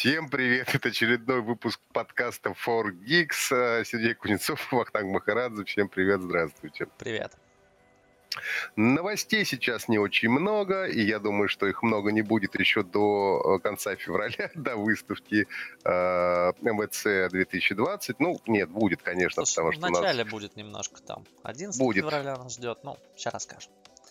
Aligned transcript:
Всем 0.00 0.30
привет! 0.30 0.74
Это 0.74 0.88
очередной 0.88 1.42
выпуск 1.42 1.78
подкаста 1.92 2.54
4Geeks. 2.66 3.84
Сергей 3.84 4.14
Кузнецов, 4.14 4.66
Вахтанг 4.72 5.12
Махарадзе. 5.12 5.62
Всем 5.66 5.90
привет, 5.90 6.22
здравствуйте. 6.22 6.86
Привет. 6.96 7.34
Новостей 8.76 9.44
сейчас 9.44 9.88
не 9.88 9.98
очень 9.98 10.30
много, 10.30 10.86
и 10.86 11.02
я 11.02 11.18
думаю, 11.18 11.50
что 11.50 11.66
их 11.66 11.82
много 11.82 12.12
не 12.12 12.22
будет 12.22 12.58
еще 12.58 12.82
до 12.82 13.58
э, 13.58 13.62
конца 13.62 13.94
февраля, 13.94 14.50
до 14.54 14.76
выставки 14.76 15.46
э, 15.84 16.52
МВЦ 16.62 17.30
2020. 17.30 18.20
Ну, 18.20 18.40
нет, 18.46 18.70
будет, 18.70 19.02
конечно, 19.02 19.44
Слушай, 19.44 19.56
потому 19.56 19.72
что 19.72 19.86
в 19.86 19.90
начале 20.00 20.24
нас... 20.24 20.32
будет 20.32 20.56
немножко 20.56 21.02
там. 21.02 21.26
11 21.42 21.78
Будет. 21.78 22.06
февраля 22.06 22.38
нас 22.38 22.54
ждет. 22.54 22.78
Ну, 22.84 22.96
сейчас 23.16 23.34
расскажем. 23.34 23.70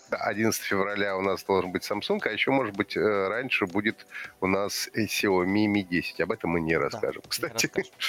Да, 0.10 0.18
11 0.18 0.62
февраля 0.64 1.16
у 1.18 1.22
нас 1.22 1.44
должен 1.44 1.72
быть 1.72 1.90
Samsung, 1.90 2.20
а 2.24 2.30
еще, 2.30 2.52
может 2.52 2.76
быть, 2.76 2.98
э, 2.98 3.28
раньше 3.28 3.68
будет 3.68 4.08
у 4.42 4.48
нас 4.48 4.90
Xiaomi 4.96 5.68
Mi 5.68 5.84
10. 5.84 6.22
Об 6.22 6.32
этом 6.32 6.52
мы 6.52 6.62
не 6.62 6.76
расскажем, 6.78 7.22
не 7.24 7.30
кстати. 7.30 7.66
расскажем. 7.66 7.92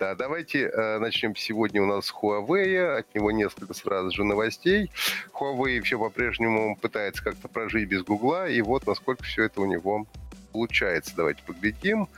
Да, 0.00 0.16
давайте 0.16 0.62
э, 0.62 0.98
начнем 0.98 1.36
сегодня 1.36 1.80
у 1.80 1.86
нас 1.86 2.06
с 2.06 2.12
Huawei. 2.12 2.98
От 2.98 3.14
него 3.14 3.30
несколько 3.30 3.74
сразу 3.74 4.10
же 4.10 4.24
новостей. 4.24 4.90
Huawei 5.32 5.80
все 5.82 6.00
по-прежнему 6.00 6.76
пытается 6.76 7.22
как-то 7.22 7.46
прожить 7.46 7.88
без 7.88 8.02
Гугла, 8.02 8.48
и 8.48 8.60
вот 8.60 8.88
насколько 8.88 9.22
все 9.22 9.44
это 9.44 9.60
у 9.60 9.66
него 9.66 10.06
получается. 10.52 11.14
Давайте 11.16 11.44
поглядим. 11.44 12.08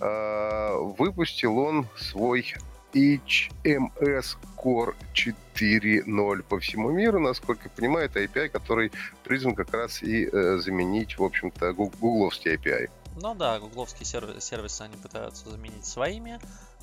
Э, 0.00 0.74
выпустил 0.98 1.56
он 1.58 1.86
свой 1.96 2.52
HMS 2.92 4.36
Core 4.56 4.94
4.0 5.14 6.42
по 6.42 6.58
всему 6.60 6.90
миру, 6.90 7.20
насколько 7.20 7.64
я 7.64 7.70
понимаю, 7.70 8.06
это 8.06 8.22
API, 8.22 8.48
который 8.48 8.92
призван 9.24 9.54
как 9.54 9.72
раз 9.72 10.02
и 10.02 10.26
э, 10.26 10.58
заменить, 10.58 11.18
в 11.18 11.24
общем-то, 11.24 11.70
гуг- 11.72 11.94
гугловский 12.00 12.54
API. 12.54 12.90
Ну 13.16 13.34
да, 13.34 13.58
гугловские 13.58 14.06
сервисы, 14.06 14.40
сервисы 14.40 14.82
они 14.82 14.96
пытаются 14.96 15.48
заменить 15.50 15.84
своими. 15.84 16.38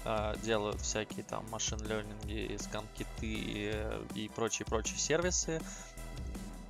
э, 0.05 0.33
Делают 0.43 0.81
всякие 0.81 1.23
там 1.23 1.45
машин 1.49 1.80
ленинги, 1.80 2.58
скан-киты 2.58 3.72
э, 3.73 4.02
и 4.16 4.30
прочие-прочие 4.35 4.97
сервисы. 4.97 5.61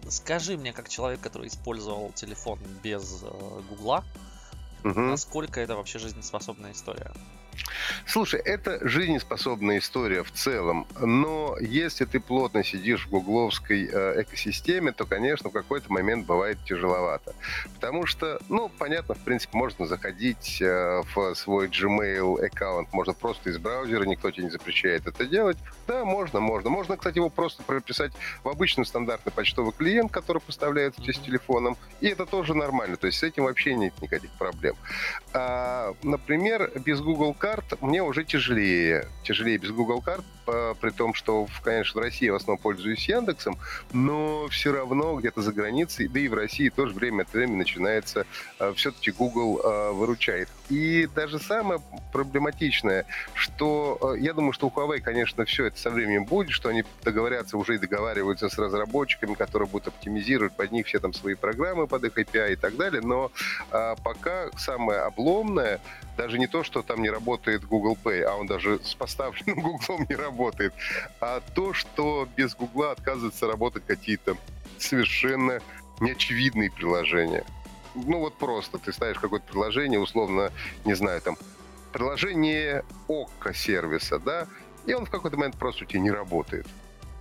Скажи 0.10 0.58
мне, 0.58 0.72
как 0.72 0.88
человек, 0.90 1.20
который 1.20 1.48
использовал 1.50 2.12
телефон 2.14 2.60
без 2.84 3.22
э, 3.24 3.62
Гугла, 3.70 4.04
Мгм. 4.84 5.10
насколько 5.10 5.60
это 5.60 5.76
вообще 5.76 6.00
жизнеспособная 6.00 6.72
история? 6.72 7.12
Слушай, 8.06 8.40
это 8.42 8.80
жизнеспособная 8.88 9.80
история 9.80 10.24
в 10.24 10.32
целом, 10.32 10.88
но 11.00 11.58
если 11.60 12.06
ты 12.06 12.20
плотно 12.20 12.64
сидишь 12.64 13.06
в 13.06 13.10
гугловской 13.10 13.90
э, 13.92 14.22
экосистеме, 14.22 14.92
то, 14.92 15.06
конечно, 15.06 15.50
в 15.50 15.54
какой-то 15.54 15.92
момент 15.92 16.26
бывает 16.26 16.58
тяжеловато. 16.66 17.36
Потому 17.76 18.06
что, 18.06 18.40
ну, 18.50 18.70
понятно, 18.70 19.16
в 19.16 19.20
принципе, 19.20 19.58
можно 19.58 19.86
заходить 19.86 20.62
э, 20.62 21.02
в 21.14 21.34
свой 21.36 21.68
Gmail 21.68 22.46
аккаунт, 22.46 22.92
можно 22.94 23.14
просто 23.14 23.50
из 23.50 23.58
браузера, 23.58 24.04
никто 24.06 24.32
тебе 24.32 24.46
не 24.46 24.50
запрещает 24.50 25.08
это 25.08 25.26
делать. 25.26 25.58
Да, 25.88 26.06
можно, 26.06 26.40
можно. 26.40 26.70
Можно, 26.70 26.98
кстати, 26.98 27.18
его 27.18 27.30
просто 27.30 27.64
прописать 27.64 28.12
в 28.44 28.50
обычный 28.50 28.86
стандартный 28.86 29.32
почтовый 29.32 29.74
клиент, 29.74 30.12
который 30.12 30.40
поставляется 30.40 31.02
тебе 31.02 31.14
с 31.14 31.20
телефоном, 31.20 31.78
и 32.02 32.08
это 32.08 32.26
тоже 32.26 32.54
нормально. 32.54 32.98
То 32.98 33.08
есть 33.08 33.20
с 33.20 33.24
этим 33.24 33.44
вообще 33.44 33.76
нет 33.76 33.94
никаких 34.02 34.32
проблем. 34.32 34.76
А, 35.34 35.94
например, 36.04 36.72
без 36.84 37.02
Google 37.02 37.34
карт 37.48 37.82
мне 37.82 38.04
уже 38.04 38.26
тяжелее. 38.26 39.08
Тяжелее 39.24 39.58
без 39.58 39.72
Google 39.72 40.02
карт, 40.02 40.26
при 40.46 40.92
том, 40.92 41.14
что, 41.14 41.48
конечно, 41.64 42.00
в 42.00 42.04
России 42.04 42.30
в 42.30 42.36
основном 42.36 42.62
пользуюсь 42.62 43.08
Яндексом, 43.08 43.58
но 43.92 44.48
все 44.50 44.72
равно 44.72 45.16
где-то 45.16 45.42
за 45.42 45.52
границей, 45.52 46.08
да 46.08 46.20
и 46.20 46.28
в 46.28 46.34
России 46.34 46.70
тоже 46.70 46.94
время 46.94 47.24
от 47.24 47.34
времени 47.34 47.58
начинается, 47.58 48.26
все-таки 48.76 49.12
Google 49.12 49.62
а, 49.64 49.92
выручает. 49.92 50.50
И 50.70 51.08
даже 51.16 51.40
самое 51.40 51.82
проблематичное, 52.14 53.06
что 53.34 54.16
э, 54.16 54.20
я 54.20 54.34
думаю, 54.34 54.54
что 54.54 54.68
у 54.68 54.70
Huawei, 54.70 55.00
конечно, 55.00 55.46
все 55.46 55.66
это 55.66 55.78
со 55.78 55.90
временем 55.90 56.26
будет, 56.26 56.52
что 56.52 56.70
они 56.70 56.84
договорятся, 57.04 57.58
уже 57.58 57.76
и 57.76 57.78
договариваются 57.78 58.50
с 58.50 58.58
разработчиками, 58.58 59.34
которые 59.34 59.68
будут 59.68 59.90
оптимизировать 59.90 60.54
под 60.54 60.72
них 60.72 60.88
все 60.88 61.00
там 61.00 61.14
свои 61.14 61.36
программы 61.36 61.88
под 61.88 62.06
их 62.06 62.18
API 62.18 62.54
и 62.54 62.56
так 62.56 62.76
далее, 62.76 63.02
но 63.02 63.32
пока 64.04 64.50
самое 64.58 65.00
обломное, 65.02 65.80
даже 66.18 66.40
не 66.40 66.48
то, 66.48 66.64
что 66.64 66.82
там 66.82 67.02
не 67.02 67.10
работает 67.10 67.37
Google 67.68 67.98
Pay, 68.02 68.24
а 68.24 68.36
он 68.36 68.48
даже 68.48 68.80
с 68.84 68.96
поставленным 68.96 69.60
Google 69.62 70.06
не 70.10 70.16
работает, 70.16 70.74
а 71.20 71.42
то, 71.56 71.74
что 71.74 72.28
без 72.36 72.56
Google 72.56 72.92
отказываются 72.92 73.48
работать 73.48 73.84
какие-то 73.86 74.38
совершенно 74.78 75.62
неочевидные 76.00 76.72
приложения. 76.72 77.46
Ну 77.96 78.20
вот 78.20 78.36
просто 78.38 78.78
ты 78.78 78.94
ставишь 78.94 79.18
какое-то 79.20 79.48
приложение, 79.48 80.00
условно, 80.00 80.52
не 80.86 80.94
знаю, 80.94 81.22
там, 81.22 81.38
приложение 81.92 82.84
ОККО 83.08 83.54
сервиса, 83.54 84.20
да, 84.20 84.48
и 84.86 84.94
он 84.94 85.06
в 85.06 85.10
какой-то 85.10 85.38
момент 85.38 85.58
просто 85.58 85.84
у 85.84 85.88
тебя 85.88 86.02
не 86.02 86.12
работает. 86.12 86.68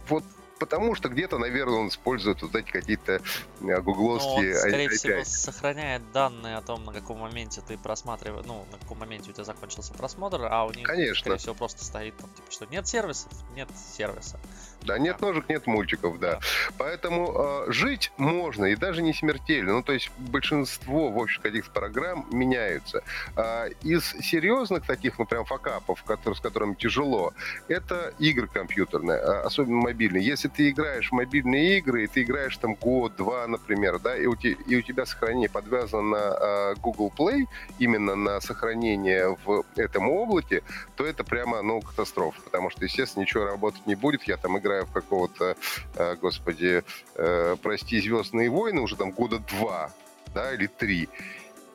Вот 0.08 0.22
потому 0.58 0.94
что 0.94 1.08
где-то, 1.08 1.38
наверное, 1.38 1.78
он 1.78 1.88
использует 1.88 2.42
вот 2.42 2.54
эти 2.54 2.70
какие-то 2.70 3.12
э, 3.12 3.20
Но 3.60 3.74
он, 3.76 3.82
гугловские 3.82 4.54
скорее 4.56 4.88
API. 4.88 4.96
всего, 4.96 5.24
сохраняет 5.24 6.12
данные 6.12 6.56
о 6.56 6.62
том, 6.62 6.84
на 6.84 6.92
каком 6.92 7.18
моменте 7.20 7.62
ты 7.66 7.78
просматриваешь, 7.78 8.46
ну, 8.46 8.66
на 8.70 8.78
каком 8.78 8.98
моменте 8.98 9.30
у 9.30 9.32
тебя 9.32 9.44
закончился 9.44 9.94
просмотр, 9.94 10.42
а 10.42 10.64
у 10.64 10.72
них, 10.72 10.86
Конечно. 10.86 11.20
скорее 11.20 11.38
всего, 11.38 11.54
просто 11.54 11.84
стоит 11.84 12.16
там, 12.16 12.28
типа, 12.30 12.50
что 12.50 12.66
нет 12.66 12.86
сервисов, 12.86 13.32
нет 13.54 13.68
сервиса. 13.96 14.38
Да, 14.82 14.98
нет 14.98 15.20
ножек, 15.20 15.48
нет 15.48 15.66
мультиков, 15.66 16.18
да. 16.18 16.26
Да. 16.26 16.40
Поэтому 16.78 17.32
э, 17.68 17.72
жить 17.72 18.12
можно, 18.16 18.66
и 18.66 18.76
даже 18.76 19.02
не 19.02 19.12
смертельно. 19.12 19.74
Ну, 19.74 19.82
то 19.82 19.92
есть 19.92 20.10
большинство, 20.18 21.10
в 21.10 21.18
общем, 21.18 21.42
каких-то 21.42 21.70
программ 21.70 22.26
меняются. 22.30 23.02
А, 23.36 23.66
из 23.82 24.04
серьезных 24.20 24.84
таких, 24.86 25.18
ну, 25.18 25.26
прям 25.26 25.44
факапов, 25.44 26.02
которые, 26.04 26.36
с 26.36 26.40
которыми 26.40 26.74
тяжело, 26.74 27.32
это 27.68 28.12
игры 28.18 28.48
компьютерные, 28.48 29.18
а, 29.18 29.42
особенно 29.42 29.76
мобильные. 29.76 30.24
Если 30.24 30.45
ты 30.48 30.70
играешь 30.70 31.10
в 31.10 31.12
мобильные 31.12 31.78
игры, 31.78 32.04
и 32.04 32.06
ты 32.06 32.22
играешь 32.22 32.56
там 32.56 32.74
год-два, 32.74 33.46
например, 33.46 33.98
да, 33.98 34.16
и 34.16 34.26
у, 34.26 34.36
те- 34.36 34.56
и 34.66 34.76
у 34.76 34.82
тебя 34.82 35.06
сохранение 35.06 35.48
подвязано 35.48 36.02
на 36.02 36.18
а, 36.18 36.74
Google 36.76 37.12
Play, 37.16 37.44
именно 37.78 38.14
на 38.14 38.40
сохранение 38.40 39.36
в 39.44 39.64
этом 39.76 40.08
облаке, 40.08 40.62
то 40.96 41.04
это 41.06 41.24
прямо, 41.24 41.62
ну, 41.62 41.80
катастрофа, 41.80 42.40
потому 42.42 42.70
что, 42.70 42.84
естественно, 42.84 43.22
ничего 43.22 43.44
работать 43.44 43.86
не 43.86 43.94
будет. 43.94 44.24
Я 44.24 44.36
там 44.36 44.58
играю 44.58 44.86
в 44.86 44.92
какого-то, 44.92 45.56
э, 45.96 46.16
господи, 46.16 46.82
э, 47.14 47.56
прости, 47.62 48.00
«Звездные 48.00 48.50
войны» 48.50 48.80
уже 48.80 48.96
там 48.96 49.10
года 49.10 49.38
два, 49.38 49.90
да, 50.34 50.52
или 50.54 50.66
три. 50.66 51.08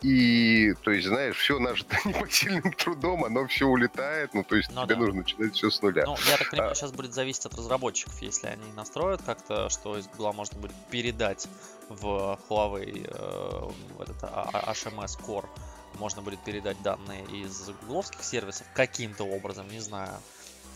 И, 0.01 0.73
то 0.84 0.89
есть, 0.91 1.07
знаешь, 1.07 1.38
все 1.38 1.59
нажито 1.59 1.95
непосильным 2.06 2.73
трудом, 2.73 3.23
оно 3.23 3.45
все 3.47 3.66
улетает, 3.67 4.34
ну, 4.34 4.44
то 4.44 4.56
есть 4.56 4.72
Ну 4.72 4.84
тебе 4.85 4.95
да. 4.95 5.01
нужно 5.01 5.22
начинать 5.22 5.53
все 5.53 5.69
с 5.69 5.81
нуля. 5.81 6.06
Ну, 6.07 6.16
я 6.28 6.38
так 6.38 6.47
А. 6.47 6.51
понимаю, 6.51 6.75
сейчас 6.75 6.91
будет 6.91 7.13
зависеть 7.13 7.45
от 7.45 7.53
разработчиков, 7.56 8.19
если 8.22 8.47
они 8.47 8.72
настроят 8.73 9.22
как-то, 9.22 9.69
что 9.69 9.97
из 9.97 10.07
Google 10.07 10.34
можно 10.34 10.59
будет 10.59 10.75
передать 10.90 11.47
в 11.90 12.40
Huawei 12.50 13.06
э, 13.07 13.72
в 13.97 14.01
этот 14.01 14.23
а- 14.23 14.50
а- 14.51 14.72
HMS 14.73 15.19
Core, 15.23 15.47
можно 16.00 16.22
будет 16.23 16.40
передать 16.40 16.81
данные 16.81 17.23
из 17.25 17.69
гугловских 17.81 18.23
сервисов 18.23 18.66
каким-то 18.73 19.23
образом, 19.25 19.67
не 19.69 19.81
знаю. 19.81 20.13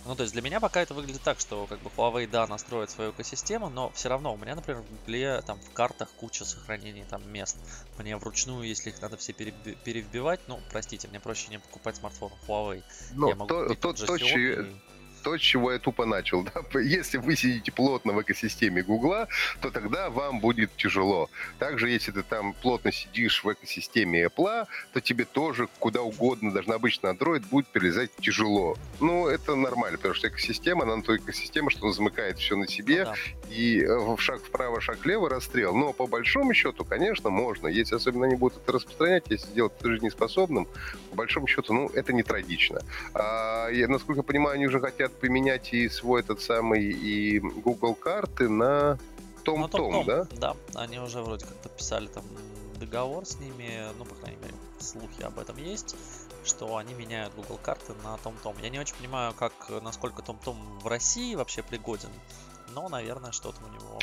Ну, 0.06 0.16
то 0.16 0.22
есть 0.22 0.34
для 0.34 0.44
меня 0.44 0.60
пока 0.60 0.82
это 0.82 0.94
выглядит 0.94 1.24
так, 1.24 1.40
что 1.40 1.66
как 1.66 1.80
бы 1.82 1.90
Huawei, 1.90 2.28
да, 2.28 2.46
настроит 2.46 2.92
свою 2.92 3.12
экосистему, 3.12 3.70
но 3.70 3.92
все 3.92 4.08
равно 4.10 4.34
у 4.34 4.38
меня, 4.38 4.56
например, 4.56 4.84
в 4.84 4.90
Гугле 4.90 5.42
там 5.42 5.60
в 5.60 5.74
картах 5.74 6.12
куча 6.12 6.46
сохранений 6.46 7.06
там 7.10 7.28
мест. 7.32 7.58
Мне 7.98 8.16
вручную, 8.16 8.68
если 8.68 8.92
их 8.92 9.02
надо 9.02 9.18
все 9.18 9.34
переби- 9.34 9.76
перевбивать, 9.84 10.42
ну, 10.48 10.60
простите, 10.70 11.08
мне 11.08 11.20
проще 11.20 11.50
не 11.50 11.60
покупать 11.60 11.96
смартфон 11.96 12.32
Huawei. 12.48 12.84
Ну, 13.16 13.30
Я 13.30 13.36
могу 13.36 13.48
то, 13.50 13.64
купить 13.64 13.80
то, 13.80 13.88
тот 13.90 13.98
же 13.98 14.06
то, 14.06 14.16
Xiaomi 14.16 14.80
то, 15.26 15.36
с 15.36 15.42
чего 15.42 15.72
я 15.72 15.80
тупо 15.80 16.06
начал. 16.06 16.44
Да? 16.44 16.52
Если 16.80 17.18
вы 17.18 17.36
сидите 17.36 17.72
плотно 17.72 18.14
в 18.14 18.22
экосистеме 18.22 18.84
Гугла, 18.84 19.28
то 19.60 19.72
тогда 19.72 20.12
вам 20.12 20.40
будет 20.40 20.70
тяжело. 20.78 21.32
Также, 21.58 21.90
если 21.90 22.12
ты 22.12 22.22
там 22.22 22.54
плотно 22.54 22.92
сидишь 22.92 23.44
в 23.44 23.52
экосистеме 23.52 24.26
Apple, 24.26 24.68
то 24.94 25.02
тебе 25.02 25.26
тоже 25.26 25.68
куда 25.80 26.04
угодно, 26.04 26.52
даже 26.52 26.70
на 26.70 26.76
обычный 26.76 27.12
Android, 27.12 27.44
будет 27.50 27.66
перелезать 27.68 28.12
тяжело. 28.18 28.78
Ну, 29.00 29.28
это 29.28 29.56
нормально, 29.56 29.98
потому 29.98 30.14
что 30.14 30.28
экосистема, 30.28 30.84
она 30.84 30.98
на 30.98 31.02
той 31.02 31.18
экосистема, 31.18 31.72
что 31.72 31.86
она 31.86 31.94
замыкает 31.94 32.38
все 32.38 32.56
на 32.56 32.68
себе, 32.68 33.06
Ну 33.06 33.12
да. 33.12 33.16
и 33.50 33.82
э, 33.82 33.98
в 33.98 34.20
шаг 34.20 34.44
вправо, 34.44 34.80
шаг 34.80 35.04
влево 35.04 35.28
расстрел. 35.28 35.76
Но 35.76 35.92
по 35.92 36.06
большому 36.06 36.54
счету, 36.54 36.86
конечно, 36.86 37.32
можно. 37.32 37.68
Если 37.68 37.96
особенно 37.96 38.28
они 38.28 38.36
будут 38.36 38.62
это 38.62 38.74
распространять, 38.74 39.24
если 39.30 39.48
сделать 39.48 39.74
это 39.80 39.90
жизнеспособным, 39.90 40.68
по 41.10 41.16
большому 41.16 41.48
счету, 41.48 41.74
ну, 41.74 41.90
это 41.96 42.14
не 42.14 42.22
трагично. 42.22 42.82
А, 43.16 43.70
я, 43.70 43.88
насколько 43.88 44.20
я 44.20 44.24
понимаю, 44.24 44.56
они 44.56 44.68
уже 44.68 44.80
хотят 44.80 45.15
поменять 45.20 45.74
и 45.74 45.90
свой 45.90 46.22
этот 46.22 46.42
самый, 46.42 46.84
и 46.84 47.40
Google 47.40 47.96
карты 47.96 48.50
на 48.50 48.98
Ну, 49.38 49.44
Том-Том, 49.44 50.06
да? 50.06 50.28
Да, 50.32 50.56
они 50.76 51.00
уже 51.00 51.22
вроде 51.22 51.46
как 51.46 51.56
подписали 51.58 52.08
там 52.08 52.24
договор 52.80 53.26
с 53.26 53.40
ними, 53.40 53.88
ну, 53.98 54.06
по 54.06 54.16
крайней 54.16 54.38
мере, 54.42 54.54
слухи 54.80 55.22
об 55.22 55.40
этом 55.40 55.58
есть, 55.58 55.96
что 56.44 56.78
они 56.78 56.94
меняют 56.94 57.34
Google 57.36 57.60
карты 57.62 57.94
на 58.04 58.18
Том-Том. 58.18 58.56
Я 58.62 58.70
не 58.70 58.80
очень 58.80 58.96
понимаю, 58.96 59.34
как, 59.34 59.54
насколько 59.82 60.22
Том-Том 60.22 60.58
в 60.80 60.88
России 60.88 61.36
вообще 61.36 61.64
пригоден, 61.64 62.10
но, 62.76 62.90
наверное, 62.90 63.32
что-то 63.32 63.58
у 63.66 63.74
него 63.74 64.00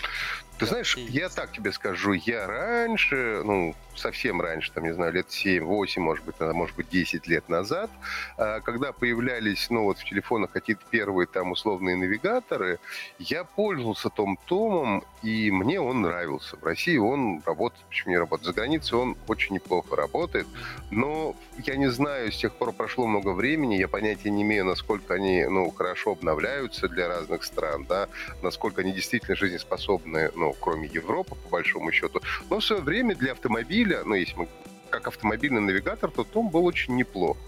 Ты 0.59 0.67
знаешь, 0.67 0.97
я 0.97 1.29
так 1.29 1.53
тебе 1.53 1.73
скажу, 1.73 2.13
я 2.13 2.47
раньше, 2.47 3.43
ну, 3.45 3.75
совсем 3.95 4.41
раньше, 4.41 4.73
там, 4.73 4.85
не 4.85 4.95
знаю, 4.95 5.13
лет 5.13 5.31
7, 5.31 5.63
8, 5.63 6.03
может 6.03 6.25
быть, 6.25 6.41
может 6.41 6.75
быть, 6.77 6.89
10 6.89 7.27
лет 7.27 7.49
назад, 7.49 7.91
а, 8.39 8.61
когда 8.61 8.93
появлялись, 8.93 9.69
ну, 9.71 9.85
вот 9.85 9.99
в 9.99 10.05
телефонах 10.05 10.51
какие-то 10.51 10.83
первые 10.91 11.27
там 11.27 11.53
условные 11.53 11.97
навигаторы, 11.97 12.79
я 13.19 13.45
пользовался 13.45 14.09
Том 14.09 14.39
Томом, 14.47 15.05
и 15.23 15.51
мне 15.51 15.79
он 15.81 16.01
нравился. 16.03 16.57
В 16.57 16.65
России 16.65 16.97
он 16.97 17.43
работает, 17.45 17.85
почему 17.89 18.13
не 18.13 18.19
работает? 18.19 18.47
За 18.47 18.53
границей 18.55 18.99
он 18.99 19.17
очень 19.29 19.55
неплохо 19.55 19.97
работает, 19.97 20.47
но 20.91 21.37
я 21.59 21.77
не 21.77 21.91
знаю, 21.91 22.33
с 22.33 22.37
тех 22.39 22.55
пор 22.55 22.73
прошло 22.73 23.07
много 23.07 23.31
времени, 23.31 23.75
я 23.75 23.89
понятия 23.89 24.31
не 24.31 24.43
имею, 24.43 24.65
насколько 24.65 25.15
они, 25.15 25.45
ну, 25.45 25.71
хорошо 25.71 26.13
обновляются 26.13 26.89
для 26.89 27.09
разных 27.09 27.45
стран, 27.45 27.85
да, 27.85 28.09
насколько 28.43 28.62
они 28.79 28.93
действительно 28.93 29.37
жизнеспособны, 29.37 30.31
ну, 30.35 30.55
кроме 30.59 30.89
Европы, 30.89 31.35
по 31.35 31.49
большому 31.49 31.93
счету. 31.93 32.21
Но 32.51 32.61
в 32.61 32.65
свое 32.65 32.83
время 32.83 33.15
для 33.15 33.33
автомобиля 33.33 33.53
автомобиля, 33.63 34.03
ну, 34.05 34.15
если 34.15 34.37
мы 34.37 34.49
как 34.91 35.09
автомобильный 35.09 35.61
навигатор, 35.61 36.11
то 36.11 36.23
Том 36.23 36.51
был 36.51 36.67
очень 36.67 36.97
неплох. 36.97 37.39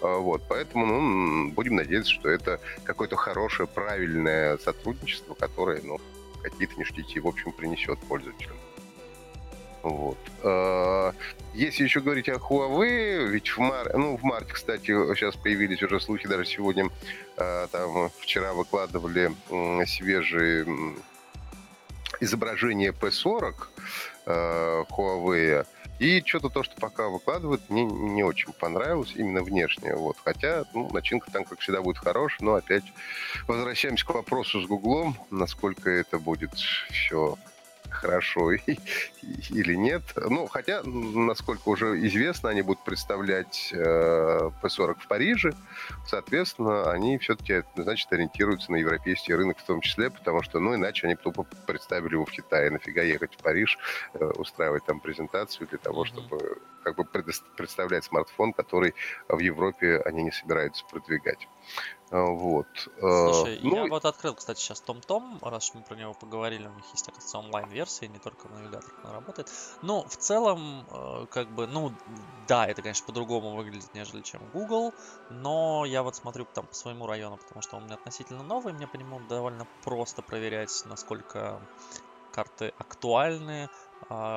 А, 0.00 0.18
вот, 0.18 0.42
поэтому 0.48 0.86
ну, 0.86 1.50
будем 1.50 1.76
надеяться, 1.76 2.10
что 2.10 2.30
это 2.30 2.60
какое-то 2.84 3.16
хорошее, 3.16 3.68
правильное 3.68 4.56
сотрудничество, 4.58 5.34
которое 5.34 5.82
ну, 5.82 6.00
какие-то 6.42 6.78
ништяки, 6.78 7.20
в 7.20 7.26
общем, 7.26 7.52
принесет 7.52 7.98
пользователям. 8.08 8.56
Вот. 9.84 10.16
А, 10.42 11.12
если 11.52 11.84
еще 11.84 12.00
говорить 12.00 12.30
о 12.30 12.36
Huawei, 12.36 13.26
ведь 13.26 13.48
в, 13.50 13.58
мар... 13.58 13.94
ну, 13.94 14.16
в 14.16 14.22
марте, 14.22 14.54
кстати, 14.54 14.86
сейчас 15.14 15.36
появились 15.36 15.82
уже 15.82 16.00
слухи, 16.00 16.26
даже 16.26 16.46
сегодня, 16.46 16.88
а, 17.36 17.66
там, 17.66 18.10
вчера 18.18 18.54
выкладывали 18.54 19.30
свежие 19.86 20.66
изображение 22.20 22.92
P40 22.92 23.54
Huawei, 24.26 25.66
и 25.98 26.22
что-то 26.24 26.48
то, 26.48 26.62
что 26.62 26.74
пока 26.80 27.08
выкладывают, 27.08 27.68
мне 27.68 27.84
не 27.84 28.24
очень 28.24 28.54
понравилось, 28.54 29.12
именно 29.14 29.42
внешне. 29.42 29.94
Вот. 29.94 30.16
Хотя, 30.24 30.64
ну, 30.72 30.90
начинка 30.92 31.30
там, 31.30 31.44
как 31.44 31.60
всегда, 31.60 31.82
будет 31.82 31.98
хорошая, 31.98 32.44
но 32.44 32.54
опять 32.54 32.84
возвращаемся 33.46 34.06
к 34.06 34.14
вопросу 34.14 34.62
с 34.62 34.66
Гуглом, 34.66 35.16
насколько 35.30 35.90
это 35.90 36.18
будет 36.18 36.54
все 36.54 37.36
хорошо 37.94 38.52
или 39.50 39.74
нет. 39.74 40.02
Ну, 40.16 40.46
хотя, 40.46 40.82
насколько 40.84 41.68
уже 41.68 41.98
известно, 42.06 42.50
они 42.50 42.62
будут 42.62 42.84
представлять 42.84 43.70
э, 43.72 44.50
P40 44.62 44.96
в 45.00 45.08
Париже. 45.08 45.52
Соответственно, 46.06 46.90
они 46.90 47.18
все-таки, 47.18 47.62
значит, 47.76 48.12
ориентируются 48.12 48.72
на 48.72 48.76
европейский 48.76 49.34
рынок 49.34 49.58
в 49.58 49.64
том 49.64 49.80
числе, 49.80 50.10
потому 50.10 50.42
что, 50.42 50.60
ну, 50.60 50.74
иначе 50.74 51.06
они 51.06 51.16
тупо 51.16 51.46
представили 51.66 52.14
его 52.14 52.24
в 52.24 52.30
Китае. 52.30 52.70
Нафига 52.70 53.02
ехать 53.02 53.34
в 53.34 53.42
Париж, 53.42 53.78
э, 54.14 54.24
устраивать 54.36 54.84
там 54.84 55.00
презентацию 55.00 55.66
для 55.68 55.78
того, 55.78 56.04
чтобы 56.04 56.58
как 56.82 56.96
бы 56.96 57.04
представлять 57.04 58.04
смартфон, 58.04 58.52
который 58.52 58.94
в 59.28 59.38
Европе 59.38 60.02
они 60.04 60.24
не 60.24 60.32
собираются 60.32 60.84
продвигать. 60.90 61.48
А, 62.18 62.22
вот. 62.42 62.70
А, 63.02 63.08
Слушай, 63.16 63.60
ну, 63.62 63.86
я 63.86 63.86
вот 63.86 64.04
открыл, 64.06 64.34
кстати, 64.34 64.58
сейчас 64.60 64.82
Том-Том, 64.82 65.38
раз 65.42 65.72
мы 65.72 65.84
про 65.84 65.94
него 65.96 66.14
поговорили, 66.14 66.66
у 66.66 66.72
них 66.72 66.92
есть, 66.92 67.08
оказывается, 67.08 67.38
онлайн-версия, 67.38 68.08
не 68.08 68.18
только 68.18 68.48
в 68.48 68.52
навигаторах 68.52 68.98
она 69.02 69.12
работает. 69.12 69.50
Но 69.80 70.06
в 70.08 70.16
целом, 70.16 70.86
э, 70.90 71.26
как 71.30 71.50
бы, 71.52 71.66
ну, 71.66 71.96
да, 72.06 72.66
это, 72.66 72.82
конечно, 72.82 73.04
по-другому 73.06 73.54
выглядит, 73.54 73.94
нежели 73.94 74.22
чем 74.22 74.48
Google, 74.50 74.96
но 75.28 75.84
я 75.86 76.02
вот 76.02 76.16
смотрю 76.16 76.46
там 76.46 76.66
по 76.66 76.74
своему 76.74 77.06
району, 77.06 77.38
потому 77.38 77.62
что 77.62 77.76
он 77.76 77.84
у 77.84 77.86
меня 77.86 77.94
относительно 77.94 78.42
новый, 78.42 78.72
мне 78.72 78.88
по 78.88 78.96
нему 78.96 79.20
довольно 79.20 79.68
просто 79.80 80.22
проверять, 80.22 80.82
насколько 80.84 81.60
карты 82.30 82.72
актуальны, 82.78 83.68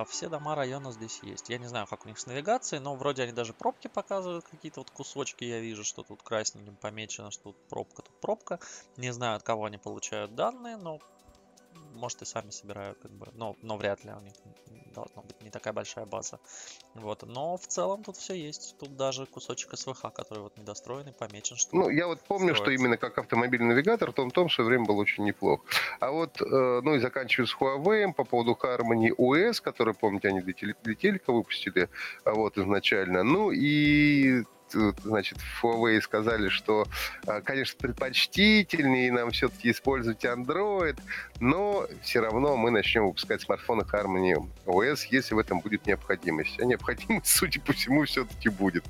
все 0.07 0.29
дома 0.29 0.55
района 0.55 0.91
здесь 0.91 1.19
есть. 1.23 1.49
Я 1.49 1.57
не 1.57 1.67
знаю, 1.67 1.87
как 1.87 2.05
у 2.05 2.07
них 2.07 2.19
с 2.19 2.25
навигацией, 2.25 2.81
но 2.81 2.95
вроде 2.95 3.23
они 3.23 3.31
даже 3.31 3.53
пробки 3.53 3.87
показывают, 3.87 4.45
какие-то 4.47 4.81
вот 4.81 4.91
кусочки 4.91 5.43
я 5.43 5.59
вижу, 5.59 5.83
что 5.83 6.03
тут 6.03 6.21
красненьким 6.23 6.75
помечено, 6.75 7.31
что 7.31 7.51
тут 7.51 7.57
пробка, 7.69 8.01
тут 8.01 8.19
пробка. 8.21 8.59
Не 8.97 9.11
знаю, 9.11 9.37
от 9.37 9.43
кого 9.43 9.65
они 9.65 9.77
получают 9.77 10.35
данные, 10.35 10.77
но 10.77 10.99
может 11.93 12.21
и 12.21 12.25
сами 12.25 12.49
собирают, 12.49 12.97
как 12.99 13.11
бы, 13.11 13.27
но, 13.33 13.55
но 13.61 13.77
вряд 13.77 14.03
ли 14.03 14.11
у 14.11 14.19
них 14.19 14.33
должна 14.93 15.21
быть 15.21 15.41
не 15.41 15.49
такая 15.49 15.73
большая 15.73 16.05
база. 16.05 16.39
Вот, 16.95 17.23
но 17.23 17.57
в 17.57 17.67
целом 17.67 18.03
тут 18.03 18.17
все 18.17 18.33
есть. 18.33 18.75
Тут 18.79 18.95
даже 18.95 19.25
кусочек 19.25 19.77
СВХ, 19.77 20.11
который 20.13 20.39
вот 20.39 20.57
недостроенный, 20.57 21.13
помечен, 21.13 21.55
что... 21.55 21.75
Ну, 21.75 21.89
я 21.89 22.07
вот 22.07 22.21
помню, 22.21 22.55
строится. 22.55 22.63
что 22.63 22.71
именно 22.71 22.97
как 22.97 23.17
автомобильный 23.17 23.75
навигатор, 23.75 24.11
том 24.11 24.31
том 24.31 24.47
все 24.47 24.63
время 24.63 24.85
был 24.85 24.97
очень 24.97 25.23
неплох. 25.23 25.61
А 25.99 26.11
вот, 26.11 26.41
э, 26.41 26.81
ну 26.83 26.95
и 26.95 26.99
заканчивая 26.99 27.47
с 27.47 27.55
Huawei, 27.55 28.13
по 28.13 28.23
поводу 28.23 28.57
Harmony 28.61 29.09
OS, 29.17 29.61
который, 29.61 29.93
помните, 29.93 30.29
они 30.29 30.41
для, 30.41 30.53
теле, 30.53 30.75
для 30.83 30.95
телека 30.95 31.31
выпустили, 31.31 31.89
а 32.23 32.33
вот 32.33 32.57
изначально. 32.57 33.23
Ну 33.23 33.51
и 33.51 34.43
значит, 34.71 35.37
Huawei 35.61 36.01
сказали, 36.01 36.49
что, 36.49 36.85
а, 37.25 37.41
конечно, 37.41 37.77
предпочтительнее 37.79 39.11
нам 39.11 39.31
все-таки 39.31 39.71
использовать 39.71 40.23
Android, 40.25 40.99
но 41.39 41.87
все 42.03 42.19
равно 42.19 42.57
мы 42.57 42.71
начнем 42.71 43.05
выпускать 43.05 43.41
смартфоны 43.41 43.81
Harmony 43.81 44.35
OS, 44.65 45.07
если 45.09 45.35
в 45.35 45.39
этом 45.39 45.59
будет 45.59 45.85
необходимость. 45.85 46.59
А 46.59 46.65
необходимость, 46.65 47.27
судя 47.27 47.61
по 47.61 47.73
всему, 47.73 48.05
все-таки 48.05 48.49
будет. 48.49 48.83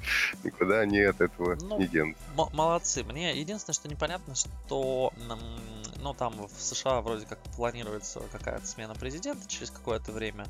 Никуда 0.43 0.79
они 0.79 0.99
от 1.01 1.21
этого 1.21 1.57
ну, 1.61 1.79
не 1.79 1.87
денутся. 1.87 2.23
Молодцы. 2.35 3.03
Мне 3.03 3.37
единственное, 3.39 3.75
что 3.75 3.87
непонятно, 3.87 4.35
что 4.35 5.13
ну, 6.07 6.13
там 6.13 6.47
в 6.47 6.61
США 6.61 7.01
вроде 7.01 7.25
как 7.25 7.39
планируется 7.57 8.21
какая-то 8.31 8.65
смена 8.65 8.95
президента 8.95 9.45
через 9.47 9.71
какое-то 9.71 10.13
время. 10.13 10.45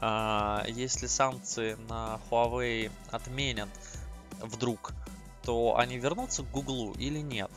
А, 0.00 0.64
если 0.66 1.06
санкции 1.06 1.74
на 1.88 2.18
Huawei 2.28 2.90
отменят, 3.12 3.68
вдруг, 4.40 4.92
то 5.44 5.78
они 5.78 5.96
вернутся 5.98 6.42
к 6.42 6.50
Гуглу 6.50 6.92
или 6.94 7.20
нет? 7.20 7.50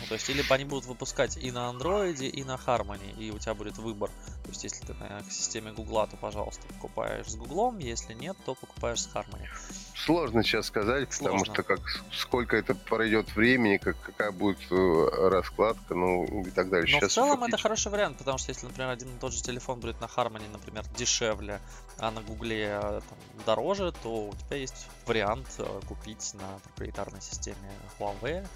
Ну, 0.00 0.06
то 0.08 0.14
есть, 0.14 0.28
или 0.28 0.44
они 0.48 0.64
будут 0.64 0.86
выпускать 0.86 1.36
и 1.36 1.50
на 1.50 1.68
андроиде, 1.68 2.26
и 2.26 2.44
на 2.44 2.56
Harmony, 2.56 3.16
и 3.18 3.30
у 3.30 3.38
тебя 3.38 3.54
будет 3.54 3.78
выбор. 3.78 4.10
То 4.42 4.50
есть, 4.50 4.64
если 4.64 4.84
ты 4.84 4.94
на 4.94 5.22
системе 5.30 5.72
Гугла, 5.72 6.06
то, 6.06 6.16
пожалуйста, 6.16 6.66
покупаешь 6.68 7.26
с 7.26 7.36
Гуглом, 7.36 7.78
если 7.78 8.14
нет, 8.14 8.36
то 8.44 8.54
покупаешь 8.54 9.02
с 9.02 9.08
Harmony. 9.14 9.46
Сложно 9.94 10.42
сейчас 10.42 10.66
сказать, 10.66 11.12
Сложно. 11.12 11.38
потому 11.38 11.44
что 11.44 11.62
как, 11.62 11.80
сколько 12.12 12.56
это 12.56 12.74
пройдет 12.74 13.34
времени, 13.36 13.76
как, 13.76 13.98
какая 14.00 14.32
будет 14.32 14.58
э, 14.70 15.28
раскладка, 15.30 15.94
ну 15.94 16.24
и 16.42 16.50
так 16.50 16.68
далее. 16.68 16.92
Но 16.92 16.98
сейчас 16.98 17.12
в 17.12 17.14
целом 17.14 17.38
фактически... 17.38 17.54
это 17.54 17.62
хороший 17.62 17.92
вариант, 17.92 18.18
потому 18.18 18.38
что 18.38 18.50
если, 18.50 18.66
например, 18.66 18.90
один 18.90 19.08
и 19.08 19.18
тот 19.18 19.32
же 19.32 19.42
телефон 19.42 19.80
будет 19.80 20.00
на 20.00 20.06
Harmony, 20.06 20.50
например, 20.52 20.84
дешевле, 20.96 21.60
а 21.98 22.10
на 22.10 22.20
Гугле 22.20 22.78
э, 22.82 23.00
там, 23.08 23.18
дороже, 23.46 23.94
то 24.02 24.28
у 24.28 24.34
тебя 24.34 24.56
есть 24.56 24.86
вариант 25.06 25.46
э, 25.58 25.80
купить 25.86 26.34
на 26.34 26.58
проприетарной 26.64 27.20
системе 27.20 27.70
Huawei 27.98 28.46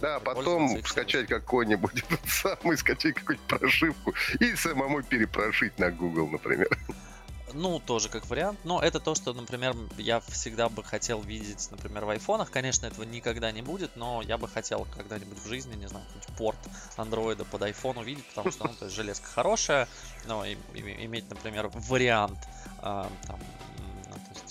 да, 0.00 0.20
потом 0.20 0.82
скачать 0.84 1.28
какой-нибудь 1.28 2.04
самый, 2.26 2.76
скачать 2.76 3.14
какую-нибудь 3.14 3.46
прошивку 3.46 4.14
и 4.38 4.54
самому 4.54 5.02
перепрошить 5.02 5.78
на 5.78 5.90
Google, 5.90 6.28
например. 6.28 6.68
Ну, 7.52 7.80
тоже 7.80 8.08
как 8.08 8.28
вариант. 8.28 8.58
Но 8.64 8.80
это 8.80 9.00
то, 9.00 9.14
что, 9.14 9.32
например, 9.32 9.74
я 9.98 10.20
всегда 10.20 10.68
бы 10.68 10.84
хотел 10.84 11.20
видеть, 11.20 11.68
например, 11.70 12.04
в 12.04 12.10
айфонах. 12.10 12.50
Конечно, 12.50 12.86
этого 12.86 13.04
никогда 13.04 13.50
не 13.50 13.62
будет, 13.62 13.96
но 13.96 14.22
я 14.22 14.38
бы 14.38 14.48
хотел 14.48 14.86
когда-нибудь 14.96 15.38
в 15.38 15.48
жизни, 15.48 15.74
не 15.74 15.88
знаю, 15.88 16.04
какой-нибудь 16.06 16.36
порт 16.36 16.58
андроида 16.96 17.44
под 17.44 17.62
iPhone 17.62 18.00
увидеть, 18.00 18.24
потому 18.26 18.50
что, 18.50 18.68
ну, 18.68 18.74
то 18.74 18.84
есть 18.84 18.96
железка 18.96 19.26
хорошая, 19.26 19.88
но 20.26 20.44
и, 20.44 20.56
и, 20.74 21.04
иметь, 21.06 21.28
например, 21.28 21.70
вариант 21.72 22.38
э, 22.82 23.04
там, 23.26 23.40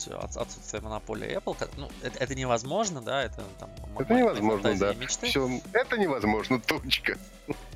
от, 0.07 0.37
отсутствие 0.37 0.81
монополии 0.81 1.37
Apple. 1.37 1.69
Ну, 1.77 1.89
это, 2.01 2.17
это 2.19 2.35
невозможно, 2.35 3.01
да, 3.01 3.23
это 3.23 3.43
там... 3.59 3.69
Это 3.97 4.13
невозможно, 4.13 4.75
да. 4.77 4.93
Все, 5.07 5.61
это 5.73 5.97
невозможно, 5.97 6.59
точка. 6.59 7.17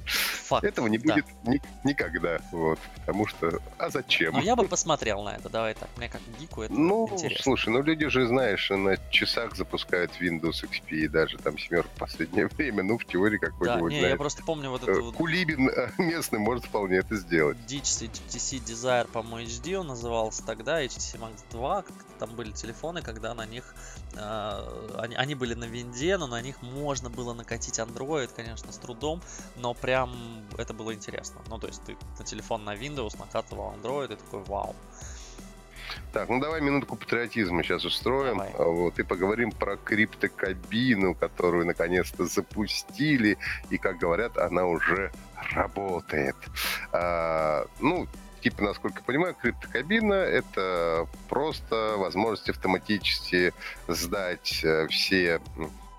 Факт, 0.06 0.66
Этого 0.66 0.88
не 0.88 0.98
будет 0.98 1.26
да. 1.44 1.52
ни, 1.54 1.62
никогда, 1.86 2.40
вот, 2.52 2.78
потому 2.96 3.26
что, 3.26 3.60
а 3.78 3.90
зачем? 3.90 4.34
Ну, 4.34 4.42
я 4.42 4.56
бы 4.58 4.68
посмотрел 4.68 5.24
на 5.24 5.36
это, 5.36 5.48
давай 5.48 5.74
так, 5.76 5.90
мне 5.96 6.10
как 6.10 6.22
гику 6.40 6.64
это 6.64 6.74
Ну, 6.74 7.08
интересно. 7.10 7.44
слушай, 7.44 7.70
ну 7.70 7.82
люди 7.82 8.08
же, 8.10 8.28
знаешь, 8.28 8.70
на 8.70 8.98
часах 9.10 9.56
запускают 9.56 10.12
Windows 10.20 10.64
XP, 10.64 10.90
и 10.90 11.08
даже 11.08 11.38
там 11.38 11.58
семерку 11.58 11.90
в 11.96 12.00
последнее 12.00 12.48
время, 12.58 12.84
ну, 12.84 12.98
в 12.98 13.06
теории 13.06 13.38
какой-нибудь, 13.38 13.94
Да, 13.94 14.02
не, 14.02 14.10
я 14.10 14.18
просто 14.18 14.44
помню 14.44 14.70
вот. 14.70 14.86
Э, 14.88 15.12
Кулибин 15.14 15.70
э, 15.70 15.92
местный 15.98 16.40
может 16.40 16.66
вполне 16.66 16.98
это 16.98 17.16
сделать. 17.16 17.58
HTC 17.68 18.64
Desire, 18.66 19.08
по-моему, 19.10 19.48
HD 19.48 19.76
он 19.76 19.88
назывался 19.88 20.46
тогда, 20.46 20.84
HTC 20.84 21.18
Max 21.18 21.44
2, 21.52 21.82
как 21.84 21.96
там 22.26 22.36
были 22.36 22.52
телефоны, 22.52 23.02
когда 23.02 23.34
на 23.34 23.46
них... 23.46 23.76
Э, 24.16 24.98
они, 24.98 25.16
они 25.16 25.36
были 25.36 25.56
на 25.56 25.66
винде, 25.66 26.18
но 26.18 26.28
на 26.28 26.42
них 26.42 26.62
можно 26.62 27.10
было 27.10 27.34
накатить 27.34 27.80
Android, 27.80 28.30
конечно, 28.34 28.72
с 28.72 28.78
трудом, 28.78 29.22
но 29.58 29.74
прям 29.74 30.10
это 30.58 30.74
было 30.74 30.94
интересно. 30.94 31.42
Ну, 31.50 31.58
то 31.58 31.68
есть 31.68 31.84
ты 31.84 31.98
на 32.18 32.24
телефон 32.26 32.64
на 32.64 32.76
Windows 32.76 33.20
накатывал 33.20 33.74
Android 33.74 34.14
и 34.14 34.16
такой 34.16 34.44
вау. 34.44 34.76
Так, 36.14 36.30
ну 36.30 36.40
давай 36.40 36.62
минутку 36.62 36.96
патриотизма 36.96 37.62
сейчас 37.64 37.84
устроим. 37.86 38.38
Давай. 38.38 38.54
А, 38.58 38.64
вот, 38.64 39.00
и 39.00 39.04
поговорим 39.04 39.52
про 39.52 39.76
криптокабину, 39.76 41.16
которую 41.16 41.66
наконец-то 41.66 42.26
запустили. 42.26 43.38
И, 43.70 43.78
как 43.78 43.98
говорят, 43.98 44.38
она 44.38 44.66
уже 44.66 45.12
работает. 45.54 46.36
А, 46.94 47.66
ну, 47.80 48.08
типа, 48.44 48.62
насколько 48.64 49.00
я 49.00 49.04
понимаю, 49.04 49.36
криптокабина— 49.36 50.14
это 50.14 51.08
просто 51.30 51.96
возможность 51.98 52.50
автоматически 52.50 53.54
сдать 53.88 54.62
э, 54.64 54.88
все 54.88 55.40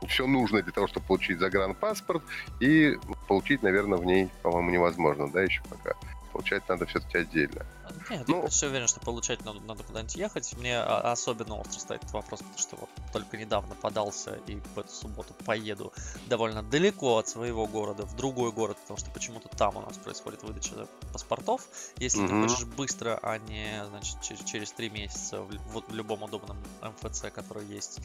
все 0.06 0.26
нужное 0.26 0.62
для 0.62 0.72
того, 0.72 0.86
чтобы 0.86 1.06
получить 1.06 1.38
загранпаспорт, 1.38 2.22
и 2.60 2.98
получить, 3.26 3.62
наверное, 3.62 3.96
в 3.96 4.04
ней, 4.04 4.28
по-моему, 4.42 4.70
невозможно, 4.70 5.30
да, 5.30 5.42
еще 5.42 5.62
пока. 5.70 5.94
Получать 6.34 6.68
надо 6.68 6.84
все-таки 6.86 7.18
отдельно. 7.18 7.64
Нет, 8.10 8.26
ну, 8.26 8.42
я 8.42 8.48
все 8.48 8.66
уверен, 8.66 8.88
что 8.88 8.98
получать 8.98 9.44
надо, 9.44 9.60
надо 9.60 9.84
куда-нибудь 9.84 10.16
ехать. 10.16 10.52
Мне 10.58 10.80
особенно 10.80 11.54
остро 11.54 11.78
стоит 11.78 12.02
этот 12.02 12.12
вопрос, 12.12 12.40
потому 12.40 12.58
что 12.58 12.74
вот 12.74 12.90
только 13.12 13.36
недавно 13.36 13.76
подался 13.76 14.40
и 14.48 14.56
в 14.56 14.78
эту 14.80 14.90
субботу 14.90 15.32
поеду 15.44 15.92
довольно 16.26 16.64
далеко 16.64 17.18
от 17.18 17.28
своего 17.28 17.68
города 17.68 18.04
в 18.04 18.16
другой 18.16 18.50
город, 18.50 18.78
потому 18.80 18.98
что 18.98 19.12
почему-то 19.12 19.48
там 19.48 19.76
у 19.76 19.80
нас 19.80 19.96
происходит 19.96 20.42
выдача 20.42 20.88
паспортов. 21.12 21.68
Если 21.98 22.24
mm-hmm. 22.24 22.42
ты 22.42 22.48
хочешь 22.48 22.66
быстро, 22.66 23.20
а 23.22 23.38
не 23.38 23.86
значит, 23.90 24.20
через, 24.20 24.40
через 24.42 24.72
3 24.72 24.90
месяца 24.90 25.40
в, 25.40 25.50
в, 25.50 25.88
в 25.88 25.94
любом 25.94 26.24
удобном 26.24 26.56
МФЦ, 26.82 27.26
который 27.32 27.64
есть 27.66 28.00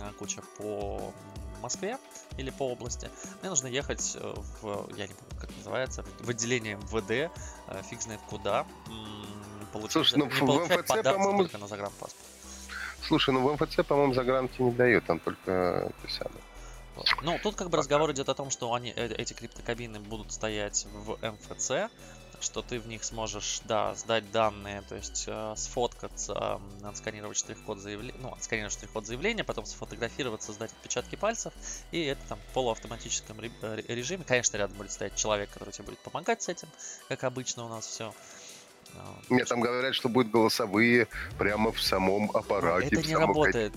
э, 0.00 0.10
куча 0.18 0.40
по 0.56 1.12
Москве 1.60 1.98
или 2.36 2.50
по 2.50 2.70
области, 2.70 3.10
мне 3.40 3.50
нужно 3.50 3.66
ехать 3.66 4.16
э, 4.20 4.34
в, 4.62 4.88
я 4.96 5.06
не 5.06 5.14
помню, 5.14 5.40
как 5.40 5.50
называется, 5.56 6.04
в 6.20 6.28
отделение 6.30 6.76
МВД, 6.76 7.10
э, 7.10 7.30
фиг 7.88 8.00
знает 8.00 8.20
куда, 8.28 8.66
получить, 9.72 9.92
Слушай, 9.92 10.18
ну 10.18 10.28
в, 10.28 10.40
в 10.40 10.64
МФЦ, 10.64 11.02
по-моему... 11.04 11.48
на 11.58 11.66
загранпаспорт. 11.66 12.14
Слушай, 13.02 13.34
ну 13.34 13.40
в 13.48 13.54
МФЦ, 13.54 13.86
по-моему, 13.86 14.14
загранки 14.14 14.60
не 14.60 14.72
дают, 14.72 15.04
там 15.06 15.20
только 15.20 15.92
самые. 16.08 16.42
Ну, 17.22 17.38
тут 17.42 17.54
как 17.54 17.70
бы 17.70 17.78
разговор 17.78 18.10
идет 18.12 18.28
о 18.28 18.34
том, 18.34 18.50
что 18.50 18.74
они, 18.74 18.92
э, 18.94 19.06
эти 19.14 19.32
криптокабины 19.32 20.00
будут 20.00 20.32
стоять 20.32 20.86
в 20.92 21.16
МФЦ, 21.22 21.90
что 22.40 22.62
ты 22.62 22.78
в 22.78 22.86
них 22.86 23.04
сможешь, 23.04 23.60
да, 23.64 23.94
сдать 23.94 24.30
данные, 24.30 24.82
то 24.82 24.94
есть 24.94 25.24
э, 25.26 25.54
сфоткаться, 25.56 26.60
отсканировать 26.82 27.36
штрих-код 27.36 27.78
заявления, 27.78 28.18
ну, 28.20 28.32
отсканировать 28.32 28.72
штрих-код 28.72 29.06
заявления, 29.06 29.44
потом 29.44 29.66
сфотографироваться, 29.66 30.52
сдать 30.52 30.72
отпечатки 30.72 31.16
пальцев, 31.16 31.52
и 31.90 32.02
это 32.04 32.20
там 32.28 32.38
в 32.38 32.54
полуавтоматическом 32.54 33.40
режиме. 33.40 34.24
Конечно, 34.24 34.56
рядом 34.56 34.76
будет 34.76 34.92
стоять 34.92 35.14
человек, 35.16 35.50
который 35.50 35.72
тебе 35.72 35.84
будет 35.84 35.98
помогать 36.00 36.42
с 36.42 36.48
этим, 36.48 36.68
как 37.08 37.24
обычно 37.24 37.64
у 37.64 37.68
нас 37.68 37.86
все. 37.86 38.14
Мне 39.28 39.44
там 39.44 39.60
говорят, 39.60 39.94
что 39.94 40.08
будут 40.08 40.32
голосовые 40.32 41.08
прямо 41.38 41.70
в 41.72 41.80
самом 41.80 42.30
аппарате. 42.32 42.88
Это 42.92 43.06
не 43.06 43.14
работает. 43.14 43.74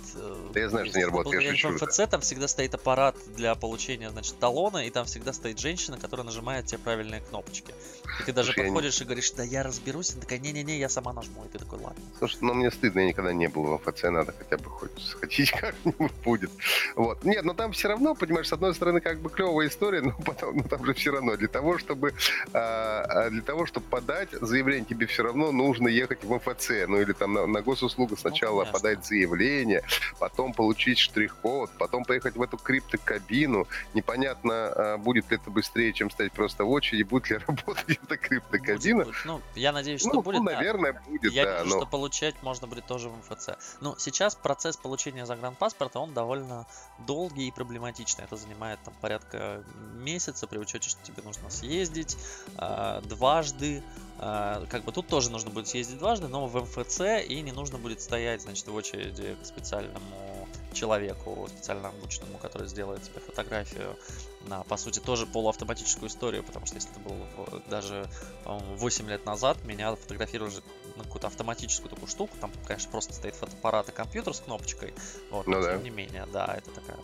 Да 0.53 0.59
я 0.59 0.69
знаю, 0.69 0.85
что 0.85 0.97
не 0.97 1.05
работает. 1.05 1.43
Я 1.43 1.69
в 1.69 1.73
МФЦ 1.73 2.01
там 2.09 2.21
всегда 2.21 2.47
стоит 2.47 2.73
аппарат 2.73 3.15
для 3.35 3.55
получения, 3.55 4.09
значит, 4.09 4.39
талона, 4.39 4.85
и 4.85 4.89
там 4.89 5.05
всегда 5.05 5.33
стоит 5.33 5.59
женщина, 5.59 5.97
которая 5.97 6.25
нажимает 6.25 6.65
те 6.67 6.77
правильные 6.77 7.21
кнопочки. 7.21 7.73
И 8.19 8.23
ты 8.23 8.33
даже 8.33 8.53
Слушай, 8.53 8.67
подходишь 8.67 8.99
не... 8.99 9.03
и 9.03 9.05
говоришь, 9.05 9.31
да 9.31 9.43
я 9.43 9.63
разберусь, 9.63 10.11
и 10.11 10.19
такая, 10.19 10.39
не-не-не, 10.39 10.79
я 10.79 10.89
сама 10.89 11.13
нажму, 11.13 11.45
и 11.45 11.49
ты 11.49 11.59
такой, 11.59 11.79
ладно. 11.79 12.01
Слушай, 12.17 12.37
ну 12.41 12.53
мне 12.53 12.71
стыдно, 12.71 13.01
я 13.01 13.07
никогда 13.07 13.33
не 13.33 13.47
был 13.47 13.63
в 13.63 13.81
МФЦ, 13.81 14.03
надо 14.03 14.33
хотя 14.37 14.57
бы 14.57 14.69
хоть 14.69 15.01
сходить 15.01 15.51
как-нибудь 15.59 16.11
будет. 16.23 16.51
Вот. 16.95 17.23
Нет, 17.23 17.43
но 17.43 17.53
там 17.53 17.73
все 17.73 17.89
равно, 17.89 18.15
понимаешь, 18.15 18.47
с 18.47 18.53
одной 18.53 18.73
стороны, 18.73 19.01
как 19.01 19.19
бы 19.19 19.29
клевая 19.29 19.67
история, 19.67 20.01
но 20.01 20.13
потом, 20.25 20.57
ну 20.57 20.63
там 20.63 20.85
же 20.85 20.93
все 20.93 21.11
равно 21.11 21.35
для 21.35 21.47
того, 21.47 21.77
чтобы 21.77 22.13
а 22.53 23.29
для 23.29 23.41
того, 23.41 23.65
чтобы 23.65 23.85
подать 23.87 24.29
заявление 24.39 24.85
тебе 24.85 25.00
все 25.05 25.23
равно 25.23 25.51
нужно 25.51 25.87
ехать 25.87 26.23
в 26.23 26.33
МФЦ, 26.33 26.71
ну 26.87 27.01
или 27.01 27.13
там 27.13 27.33
на, 27.33 27.47
на 27.47 27.61
госуслугу 27.61 28.15
сначала 28.17 28.65
ну, 28.65 28.71
подать 28.71 29.05
заявление, 29.05 29.83
потом 30.19 30.53
получить 30.53 30.99
штрих-код, 30.99 31.71
потом 31.77 32.03
поехать 32.03 32.35
в 32.35 32.41
эту 32.41 32.57
криптокабину. 32.57 33.67
Непонятно, 33.93 34.53
а, 34.53 34.97
будет 34.97 35.29
ли 35.31 35.37
это 35.37 35.49
быстрее, 35.49 35.93
чем 35.93 36.09
стать 36.09 36.31
просто 36.31 36.63
в 36.63 36.69
очереди, 36.69 37.03
будет 37.03 37.29
ли 37.29 37.37
работать 37.47 37.99
эта 38.03 38.17
криптокабина. 38.17 39.05
Будет, 39.05 39.15
Ну, 39.25 39.41
я 39.55 39.71
надеюсь, 39.71 40.01
что 40.01 40.13
ну, 40.13 40.21
будет. 40.21 40.37
Ну, 40.37 40.43
наверное, 40.43 40.93
да. 40.93 41.01
будет, 41.07 41.31
я 41.31 41.45
да. 41.45 41.63
вижу, 41.63 41.75
но... 41.75 41.81
что 41.81 41.89
получать 41.89 42.35
можно 42.43 42.67
будет 42.67 42.85
тоже 42.85 43.09
в 43.09 43.17
МФЦ. 43.17 43.49
Ну, 43.81 43.95
сейчас 43.97 44.35
процесс 44.35 44.77
получения 44.77 45.25
загранпаспорта, 45.25 45.99
он 45.99 46.13
довольно 46.13 46.67
долгий 46.99 47.47
и 47.47 47.51
проблематичный. 47.51 48.25
Это 48.25 48.35
занимает 48.35 48.79
там 48.83 48.93
порядка 49.01 49.63
месяца 49.95 50.47
при 50.47 50.57
учете, 50.57 50.89
что 50.89 51.03
тебе 51.03 51.23
нужно 51.23 51.49
съездить 51.49 52.17
э, 52.57 53.01
дважды, 53.05 53.83
как 54.21 54.83
бы 54.83 54.91
тут 54.91 55.07
тоже 55.07 55.31
нужно 55.31 55.49
будет 55.49 55.67
съездить 55.67 55.97
дважды, 55.97 56.27
но 56.27 56.45
в 56.45 56.55
МФЦ 56.55 57.01
и 57.27 57.41
не 57.41 57.51
нужно 57.51 57.79
будет 57.79 58.01
стоять, 58.01 58.43
значит, 58.43 58.67
в 58.67 58.75
очереди 58.75 59.35
к 59.41 59.45
специальному 59.45 60.47
человеку, 60.73 61.47
специально 61.49 61.89
обученному, 61.89 62.37
который 62.37 62.67
сделает 62.67 63.01
тебе 63.01 63.19
фотографию 63.19 63.97
на, 64.41 64.63
по 64.63 64.77
сути, 64.77 64.99
тоже 64.99 65.25
полуавтоматическую 65.25 66.07
историю, 66.07 66.43
потому 66.43 66.67
что 66.67 66.75
если 66.75 66.91
это 66.91 66.99
было 66.99 67.61
даже 67.67 68.07
8 68.45 69.09
лет 69.09 69.25
назад, 69.25 69.63
меня 69.63 69.95
фотографировали 69.95 70.53
на 70.97 71.03
какую-то 71.03 71.27
автоматическую 71.27 71.89
такую 71.89 72.07
штуку, 72.07 72.37
там, 72.39 72.51
конечно, 72.67 72.91
просто 72.91 73.13
стоит 73.13 73.35
фотоаппарат 73.35 73.89
и 73.89 73.91
компьютер 73.91 74.35
с 74.35 74.39
кнопочкой, 74.39 74.93
вот, 75.31 75.47
ну, 75.47 75.57
но 75.57 75.63
да. 75.63 75.73
тем 75.73 75.83
не 75.83 75.89
менее, 75.89 76.27
да, 76.31 76.53
это 76.55 76.69
такая 76.69 76.99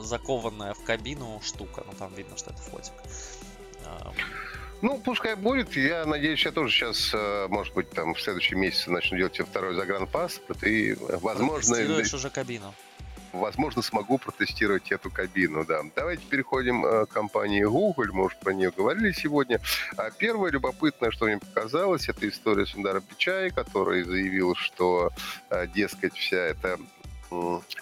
закованная 0.00 0.74
в 0.74 0.82
кабину 0.82 1.40
штука, 1.44 1.84
но 1.86 1.92
там 1.92 2.12
видно, 2.14 2.36
что 2.36 2.50
это 2.50 2.60
фотик. 2.60 2.94
Ну, 4.82 4.98
пускай 4.98 5.34
будет. 5.36 5.74
Я 5.76 6.04
надеюсь, 6.04 6.44
я 6.44 6.52
тоже 6.52 6.72
сейчас, 6.72 7.10
э, 7.12 7.46
может 7.48 7.74
быть, 7.74 7.90
там 7.90 8.14
в 8.14 8.20
следующем 8.20 8.60
месяце 8.60 8.90
начну 8.90 9.16
делать 9.16 9.34
себе 9.34 9.46
второй 9.46 9.74
загранпаспорт. 9.74 10.62
И, 10.64 10.94
возможно... 11.22 11.76
Тестируешь 11.76 12.14
уже 12.14 12.30
кабину. 12.30 12.74
Возможно, 13.32 13.82
смогу 13.82 14.18
протестировать 14.18 14.90
эту 14.92 15.10
кабину, 15.10 15.64
да. 15.64 15.82
Давайте 15.94 16.22
переходим 16.26 16.84
э, 16.84 17.06
к 17.06 17.10
компании 17.10 17.64
Google. 17.64 18.12
Мы 18.12 18.24
уже 18.24 18.36
про 18.36 18.52
нее 18.52 18.70
говорили 18.70 19.12
сегодня. 19.12 19.60
А 19.96 20.10
первое 20.10 20.50
любопытное, 20.50 21.10
что 21.10 21.26
мне 21.26 21.38
показалось, 21.38 22.08
это 22.08 22.28
история 22.28 22.66
Сундара 22.66 23.00
Пичай, 23.00 23.50
который 23.50 24.02
заявил, 24.02 24.54
что, 24.54 25.10
э, 25.50 25.66
дескать, 25.68 26.14
вся 26.14 26.38
эта 26.38 26.78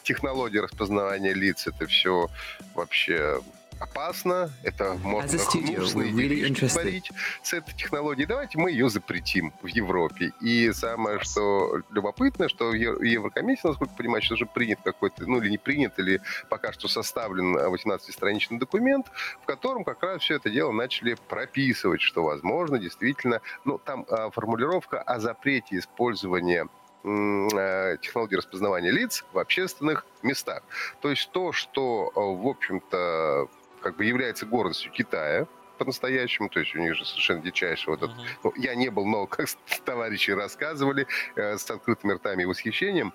технология 0.02 0.62
распознавания 0.62 1.34
лиц, 1.34 1.66
это 1.66 1.86
все 1.86 2.28
вообще 2.74 3.40
опасно, 3.80 4.50
это 4.62 4.94
можно 5.02 5.38
гнусные 5.38 6.10
really 6.10 6.68
творить 6.68 7.10
с 7.42 7.52
этой 7.52 7.74
технологией. 7.74 8.26
Давайте 8.26 8.58
мы 8.58 8.70
ее 8.70 8.88
запретим 8.88 9.52
в 9.62 9.66
Европе. 9.66 10.32
И 10.40 10.72
самое, 10.72 11.20
что 11.20 11.80
любопытно, 11.90 12.48
что 12.48 12.70
в 12.70 12.74
Еврокомиссии, 12.74 13.66
насколько 13.66 13.92
я 13.92 13.98
понимаю, 13.98 14.22
сейчас 14.22 14.32
уже 14.32 14.46
принят 14.46 14.80
какой-то, 14.82 15.26
ну 15.26 15.40
или 15.40 15.50
не 15.50 15.58
принят, 15.58 15.98
или 15.98 16.20
пока 16.48 16.72
что 16.72 16.88
составлен 16.88 17.56
18-страничный 17.56 18.58
документ, 18.58 19.06
в 19.42 19.46
котором 19.46 19.84
как 19.84 20.02
раз 20.02 20.22
все 20.22 20.36
это 20.36 20.50
дело 20.50 20.72
начали 20.72 21.16
прописывать, 21.28 22.00
что 22.00 22.24
возможно 22.24 22.78
действительно, 22.78 23.40
ну 23.64 23.78
там 23.78 24.06
а, 24.08 24.30
формулировка 24.30 25.00
о 25.00 25.20
запрете 25.20 25.78
использования 25.78 26.68
э, 27.04 27.96
технологии 28.00 28.36
распознавания 28.36 28.90
лиц 28.90 29.24
в 29.32 29.38
общественных 29.38 30.06
местах. 30.22 30.62
То 31.00 31.10
есть 31.10 31.30
то, 31.32 31.52
что, 31.52 32.10
в 32.14 32.46
общем-то, 32.46 33.48
как 33.84 33.96
бы 33.96 34.06
является 34.06 34.46
гордостью 34.46 34.90
Китая, 34.90 35.46
по-настоящему, 35.76 36.48
то 36.48 36.60
есть 36.60 36.74
у 36.74 36.78
них 36.78 36.94
же 36.94 37.04
совершенно 37.04 37.42
дичайший 37.42 37.90
вот 37.90 38.02
этот... 38.02 38.16
Uh-huh. 38.16 38.38
Ну, 38.44 38.52
я 38.56 38.74
не 38.74 38.88
был, 38.90 39.04
но 39.04 39.26
как 39.26 39.46
товарищи 39.84 40.30
рассказывали 40.30 41.06
э, 41.36 41.58
с 41.58 41.70
открытыми 41.70 42.14
ртами 42.14 42.44
и 42.44 42.46
восхищением, 42.46 43.12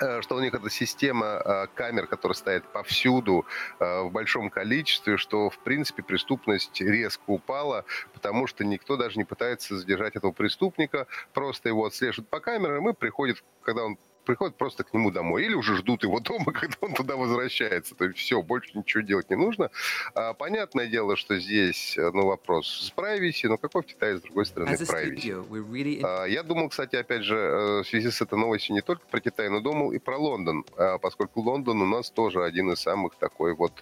э, 0.00 0.20
что 0.22 0.36
у 0.36 0.40
них 0.40 0.54
эта 0.54 0.70
система 0.70 1.26
э, 1.26 1.66
камер, 1.74 2.06
которая 2.06 2.36
стоит 2.36 2.64
повсюду 2.72 3.46
э, 3.80 4.02
в 4.02 4.12
большом 4.12 4.48
количестве, 4.50 5.16
что, 5.16 5.50
в 5.50 5.58
принципе, 5.58 6.04
преступность 6.04 6.80
резко 6.80 7.22
упала, 7.26 7.84
потому 8.12 8.46
что 8.46 8.64
никто 8.64 8.96
даже 8.96 9.18
не 9.18 9.24
пытается 9.24 9.76
задержать 9.76 10.14
этого 10.14 10.30
преступника, 10.30 11.08
просто 11.32 11.68
его 11.68 11.86
отслеживают 11.86 12.28
по 12.28 12.38
камерам 12.38 12.90
и 12.90 12.92
приходит, 12.92 13.42
когда 13.62 13.84
он 13.86 13.98
приходят 14.30 14.56
просто 14.56 14.84
к 14.84 14.94
нему 14.94 15.10
домой. 15.10 15.44
Или 15.44 15.54
уже 15.54 15.76
ждут 15.76 16.04
его 16.04 16.20
дома, 16.30 16.52
когда 16.52 16.76
он 16.80 16.94
туда 16.94 17.16
возвращается. 17.16 17.94
То 17.94 18.04
есть 18.04 18.18
все, 18.18 18.42
больше 18.42 18.78
ничего 18.78 19.02
делать 19.02 19.28
не 19.28 19.36
нужно. 19.36 19.70
А, 20.14 20.34
понятное 20.34 20.86
дело, 20.86 21.16
что 21.16 21.38
здесь 21.38 21.98
э, 21.98 22.10
ну, 22.14 22.26
вопрос 22.26 22.68
с 22.68 22.92
privacy, 22.96 23.48
но 23.48 23.56
какой 23.56 23.82
в 23.82 23.86
Китае, 23.86 24.18
с 24.18 24.22
другой 24.22 24.46
стороны, 24.46 24.70
privacy? 24.72 25.48
Really... 25.50 26.00
А, 26.04 26.24
я 26.26 26.42
думал, 26.44 26.68
кстати, 26.68 26.94
опять 26.96 27.24
же, 27.24 27.36
э, 27.36 27.82
в 27.82 27.84
связи 27.88 28.10
с 28.10 28.22
этой 28.22 28.38
новостью 28.38 28.74
не 28.74 28.82
только 28.82 29.04
про 29.10 29.20
Китай, 29.20 29.48
но 29.48 29.60
думал 29.60 29.90
и 29.92 29.98
про 29.98 30.16
Лондон, 30.16 30.64
а, 30.76 30.98
поскольку 30.98 31.40
Лондон 31.40 31.82
у 31.82 31.86
нас 31.86 32.10
тоже 32.10 32.44
один 32.44 32.70
из 32.70 32.78
самых 32.78 33.16
такой 33.16 33.54
вот 33.54 33.72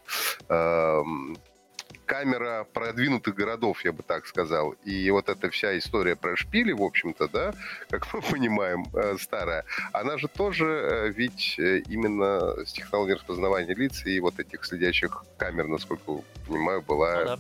камера 2.09 2.67
продвинутых 2.73 3.35
городов, 3.35 3.85
я 3.85 3.93
бы 3.93 4.03
так 4.03 4.27
сказал. 4.27 4.73
И 4.85 5.11
вот 5.11 5.29
эта 5.29 5.51
вся 5.51 5.77
история 5.79 6.17
про 6.17 6.37
шпили, 6.37 6.73
в 6.73 6.83
общем-то, 6.83 7.29
да, 7.29 7.53
как 7.91 8.13
мы 8.13 8.23
понимаем, 8.33 8.87
э, 8.95 9.17
старая, 9.21 9.65
она 9.93 10.17
же 10.17 10.27
тоже 10.27 10.65
э, 10.65 11.09
ведь 11.11 11.57
э, 11.59 11.81
именно 11.81 12.65
с 12.65 12.73
технологией 12.73 13.17
распознавания 13.17 13.75
лиц 13.75 14.07
и 14.07 14.19
вот 14.21 14.41
этих 14.41 14.65
следящих 14.65 15.25
камер, 15.37 15.69
насколько 15.69 16.23
понимаю, 16.47 16.81
была 16.81 17.37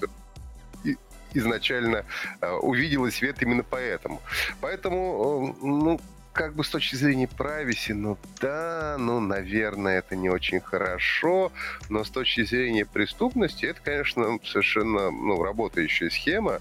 ну, 0.00 0.06
да. 0.84 0.92
изначально 1.32 2.04
увидела 2.60 3.08
свет 3.10 3.40
именно 3.40 3.64
поэтому. 3.64 4.20
Поэтому, 4.60 5.56
ну, 5.62 6.00
как 6.34 6.54
бы 6.54 6.64
с 6.64 6.68
точки 6.68 6.96
зрения 6.96 7.26
privacy, 7.26 7.94
ну 7.94 8.18
да, 8.40 8.96
ну, 8.98 9.20
наверное, 9.20 9.98
это 9.98 10.16
не 10.16 10.28
очень 10.28 10.60
хорошо, 10.60 11.52
но 11.88 12.02
с 12.02 12.10
точки 12.10 12.44
зрения 12.44 12.84
преступности, 12.84 13.66
это, 13.66 13.80
конечно, 13.80 14.38
совершенно, 14.44 15.10
ну, 15.12 15.42
работающая 15.42 16.10
схема, 16.10 16.60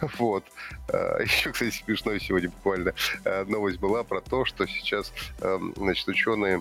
вот. 0.18 0.44
А, 0.92 1.22
Еще, 1.22 1.50
кстати, 1.52 1.74
смешно 1.74 2.16
сегодня 2.18 2.50
буквально 2.50 2.92
э, 3.24 3.44
новость 3.44 3.80
была 3.80 4.04
про 4.04 4.20
то, 4.20 4.44
что 4.44 4.66
сейчас, 4.66 5.10
эм, 5.40 5.72
значит, 5.74 6.06
ученые 6.06 6.60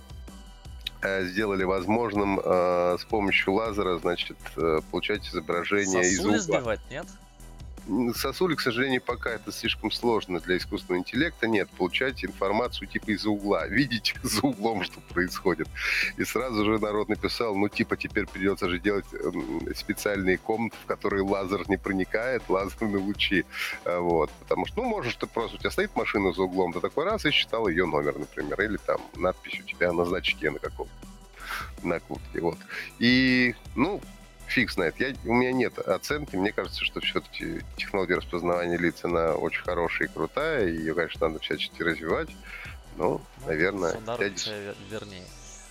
э, 1.02 1.26
сделали 1.26 1.66
возможным 1.66 2.40
э, 2.40 2.98
с 2.98 3.04
помощью 3.04 3.54
лазера, 3.54 4.00
значит, 4.00 4.38
получать 4.90 5.28
изображение 5.28 6.04
из 6.04 6.20
угла. 6.22 6.40
сбивать, 6.40 6.82
нет? 6.90 7.08
Сосули, 8.16 8.56
к 8.56 8.62
сожалению, 8.62 9.02
пока 9.02 9.32
это 9.32 9.52
слишком 9.52 9.92
сложно 9.92 10.40
для 10.40 10.58
искусственного 10.58 11.00
интеллекта. 11.00 11.48
Нет, 11.48 11.70
получать 11.72 12.24
информацию 12.24 12.88
типа 12.88 13.12
из-за 13.12 13.30
угла, 13.30 13.68
видеть 13.68 14.16
за 14.24 14.42
углом, 14.42 14.84
что 14.84 15.00
происходит. 15.02 15.68
И 16.18 16.24
сразу 16.24 16.64
же 16.64 16.80
народ 16.80 17.10
написал, 17.10 17.56
ну 17.56 17.68
типа 17.68 17.98
теперь 17.98 18.26
придется 18.26 18.70
же 18.70 18.80
делать 18.80 19.06
эм, 19.14 19.68
специальные 19.76 20.38
комнаты, 20.38 20.78
в 20.84 20.86
которые 20.86 21.24
лазер 21.24 21.70
не 21.70 21.78
проникает, 21.78 22.44
лазерные 22.50 22.98
лучи. 22.98 23.46
А, 23.86 24.00
вот. 24.00 24.32
Потому 24.40 24.66
что, 24.66 24.82
ну, 24.82 24.88
можешь 24.88 25.16
ты 25.16 25.28
просто, 25.28 25.58
у 25.58 25.60
тебя 25.60 25.72
стоит 25.72 25.96
машина 25.96 26.32
за 26.32 26.44
углом, 26.44 26.74
ты 26.74 26.80
такой 26.80 27.06
раз 27.06 27.26
и 27.26 27.32
считал 27.32 27.68
ее 27.68 27.86
номер, 27.86 28.18
например, 28.18 28.62
или 28.62 28.78
там 28.78 29.02
надпись 29.16 29.60
у 29.60 29.64
тебя 29.64 29.92
на 29.92 30.06
значке 30.06 30.52
на 30.52 30.60
каком 30.60 30.88
на 31.84 32.00
куртке, 32.00 32.40
вот. 32.40 32.58
И, 33.00 33.56
ну, 33.76 34.02
фиг 34.54 34.72
знает. 34.72 34.96
Я, 35.00 35.14
у 35.26 35.34
меня 35.34 35.52
нет 35.52 35.78
оценки. 35.80 36.36
Мне 36.36 36.52
кажется, 36.52 36.86
что 36.86 37.02
все-таки 37.02 37.62
технология 37.76 38.16
распознавания 38.16 38.78
лиц, 38.78 39.04
она 39.04 39.34
очень 39.34 39.64
хорошая 39.64 40.08
и 40.08 40.12
крутая. 40.12 40.68
И 40.68 40.78
ее, 40.78 40.94
конечно, 40.94 41.28
надо 41.28 41.40
всячески 41.40 41.82
развивать. 41.82 42.30
Ну, 42.96 43.22
ну 43.40 43.48
наверное... 43.48 43.98
Дядя... 44.20 44.76
вернее. 44.90 45.26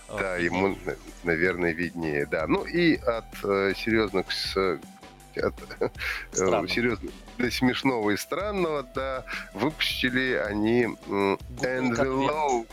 Да, 0.09 0.37
виднее. 0.37 0.59
ему, 0.59 0.77
наверное, 1.23 1.71
виднее, 1.71 2.25
да. 2.25 2.45
Ну 2.45 2.65
и 2.65 2.97
от 2.97 3.25
э, 3.43 3.73
серьезных 3.75 4.31
с 4.31 4.79
от 5.35 5.55
э, 5.79 5.89
серьезно 6.67 7.09
до 7.39 7.49
смешного 7.49 8.11
и 8.11 8.17
странного, 8.17 8.83
да, 8.93 9.25
выпустили 9.55 10.33
они 10.33 10.83
Envelope 11.07 12.67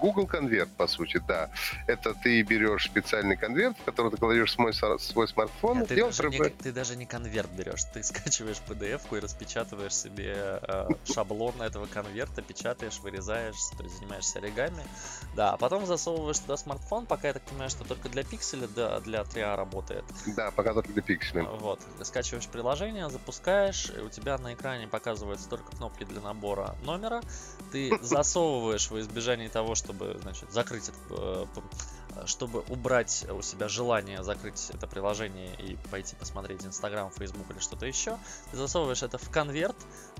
Google 0.00 0.26
конверт, 0.26 0.70
по 0.76 0.86
сути, 0.86 1.22
да. 1.28 1.50
Это 1.86 2.14
ты 2.14 2.42
берешь 2.42 2.86
специальный 2.86 3.36
конверт, 3.36 3.76
в 3.78 3.84
который 3.84 4.10
ты 4.10 4.16
кладешь 4.16 4.52
свой, 4.52 4.72
свой 4.72 5.28
смартфон. 5.28 5.80
Нет, 5.80 5.88
ты, 5.88 6.04
даже 6.04 6.28
не, 6.28 6.38
ты 6.48 6.72
даже 6.72 6.96
не 6.96 7.06
конверт 7.06 7.50
берешь, 7.50 7.84
ты 7.92 8.02
скачиваешь 8.02 8.60
PDF-ку 8.68 9.16
и 9.16 9.20
распечатываешь 9.20 9.94
себе 9.94 10.60
э, 10.62 10.88
шаблон 11.04 11.60
этого 11.62 11.86
конверта, 11.86 12.42
печатаешь, 12.42 12.98
вырезаешь, 13.00 13.56
то 13.76 13.82
есть 13.82 13.98
занимаешься 13.98 14.38
оригами. 14.38 14.82
Да, 15.34 15.52
а 15.52 15.56
потом 15.56 15.86
засовываешь 15.86 16.38
туда 16.38 16.56
смартфон, 16.56 17.06
пока 17.06 17.28
я 17.28 17.34
так 17.34 17.42
понимаю, 17.42 17.70
что 17.70 17.84
только 17.84 18.08
для 18.08 18.24
пикселя, 18.24 18.68
да, 18.68 19.00
для 19.00 19.20
3А 19.20 19.56
работает. 19.56 20.04
Да, 20.36 20.50
пока 20.50 20.74
только 20.74 20.92
для 20.92 21.02
пикселя. 21.02 21.44
Вот, 21.44 21.80
скачиваешь 22.02 22.48
приложение, 22.48 23.08
запускаешь, 23.10 23.90
и 23.90 24.00
у 24.00 24.08
тебя 24.08 24.38
на 24.38 24.54
экране 24.54 24.88
показываются 24.88 25.48
только 25.48 25.76
кнопки 25.76 26.04
для 26.04 26.20
набора 26.20 26.74
номера. 26.82 27.22
Ты 27.72 27.92
засовываешь 28.02 28.90
во 28.90 29.00
избежание 29.00 29.48
того, 29.48 29.74
что 29.74 29.89
чтобы, 29.90 30.16
значит, 30.22 30.52
закрыть 30.52 30.88
это, 30.88 30.98
э, 31.10 31.46
чтобы 32.26 32.60
убрать 32.68 33.26
у 33.30 33.42
себя 33.42 33.68
желание 33.68 34.22
закрыть 34.22 34.70
это 34.70 34.86
приложение 34.86 35.54
и 35.56 35.76
пойти 35.90 36.16
посмотреть 36.16 36.64
Инстаграм, 36.64 37.10
Фейсбук 37.10 37.50
или 37.50 37.58
что-то 37.58 37.86
еще, 37.86 38.18
ты 38.50 38.56
засовываешь 38.56 39.02
это 39.02 39.18
в 39.18 39.30
конверт, 39.30 39.76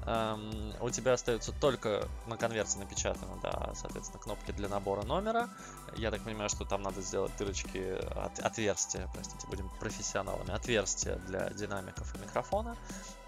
эм, 0.07 0.75
у 0.81 0.91
тебя 0.91 1.15
остается 1.15 1.53
только 1.53 2.09
на 2.27 2.37
конверте 2.37 2.79
напечатано, 2.79 3.39
да, 3.43 3.73
соответственно, 3.75 4.21
кнопки 4.21 4.53
для 4.53 4.69
набора 4.69 5.03
номера. 5.03 5.49
Я 5.97 6.11
так 6.11 6.23
понимаю, 6.23 6.49
что 6.49 6.65
там 6.65 6.83
надо 6.83 7.01
сделать 7.03 7.33
дырочки, 7.39 7.99
от, 8.17 8.39
отверстия, 8.39 9.09
простите, 9.13 9.47
будем 9.49 9.69
профессионалами, 9.81 10.53
отверстия 10.53 11.17
для 11.27 11.51
динамиков 11.51 12.15
и 12.15 12.19
микрофона. 12.19 12.77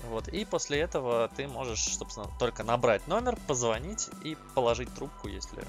Вот, 0.04 0.28
и 0.28 0.44
после 0.44 0.80
этого 0.80 1.30
ты 1.36 1.46
можешь, 1.46 1.96
собственно, 1.96 2.28
только 2.38 2.64
набрать 2.64 3.06
номер, 3.06 3.38
позвонить 3.46 4.08
и 4.24 4.36
положить 4.54 4.92
трубку, 4.94 5.28
если 5.28 5.64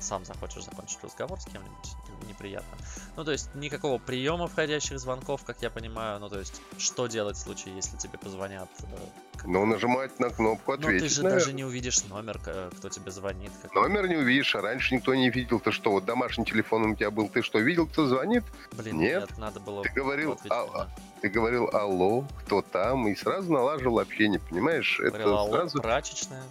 сам 0.00 0.24
захочешь 0.24 0.64
закончить 0.64 1.02
разговор 1.02 1.40
с 1.40 1.44
кем-нибудь 1.44 1.96
неприятно. 2.28 2.76
Ну, 3.16 3.24
то 3.24 3.32
есть 3.32 3.54
никакого 3.54 3.98
приема 3.98 4.48
входящих 4.48 4.98
звонков, 4.98 5.44
как 5.44 5.60
я 5.62 5.70
понимаю. 5.70 6.20
Ну, 6.20 6.28
то 6.28 6.38
есть 6.38 6.60
что 6.78 7.06
делать 7.06 7.36
в 7.36 7.40
случае, 7.40 7.74
если 7.74 7.96
тебе 7.96 8.18
позвонят? 8.18 8.68
Э, 8.82 8.96
ну, 9.44 9.66
нажимать 9.66 10.18
на 10.18 10.30
кнопку 10.30 10.72
ответить. 10.72 11.02
Но 11.02 11.08
ты 11.08 11.14
же 11.14 11.22
наверное. 11.22 11.44
даже 11.44 11.52
не 11.52 11.64
увидишь 11.64 12.04
номер, 12.04 12.38
кто 12.38 12.88
тебе 12.88 13.10
звонит. 13.10 13.52
Как... 13.60 13.74
Номер 13.74 14.08
не 14.08 14.16
увидишь, 14.16 14.54
а 14.54 14.60
раньше 14.60 14.94
никто 14.94 15.14
не 15.14 15.30
видел. 15.30 15.60
Ты 15.60 15.72
что, 15.72 15.90
вот 15.92 16.04
домашний 16.04 16.44
телефон 16.44 16.92
у 16.92 16.96
тебя 16.96 17.10
был, 17.10 17.28
ты 17.28 17.42
что, 17.42 17.58
видел, 17.58 17.86
кто 17.86 18.06
звонит? 18.06 18.44
Блин, 18.72 18.98
нет, 18.98 19.20
нет 19.28 19.38
надо 19.38 19.60
было... 19.60 19.82
Ты 19.82 19.90
говорил, 19.90 20.38
а, 20.48 20.88
ты 21.20 21.28
говорил, 21.28 21.68
алло, 21.72 22.26
кто 22.40 22.62
там, 22.62 23.08
и 23.08 23.14
сразу 23.14 23.52
налаживал 23.52 23.98
общение, 23.98 24.40
понимаешь? 24.40 24.98
Говорил, 24.98 25.28
Это 25.28 25.38
алло, 25.38 25.52
сразу... 25.52 25.82
прачечная. 25.82 26.42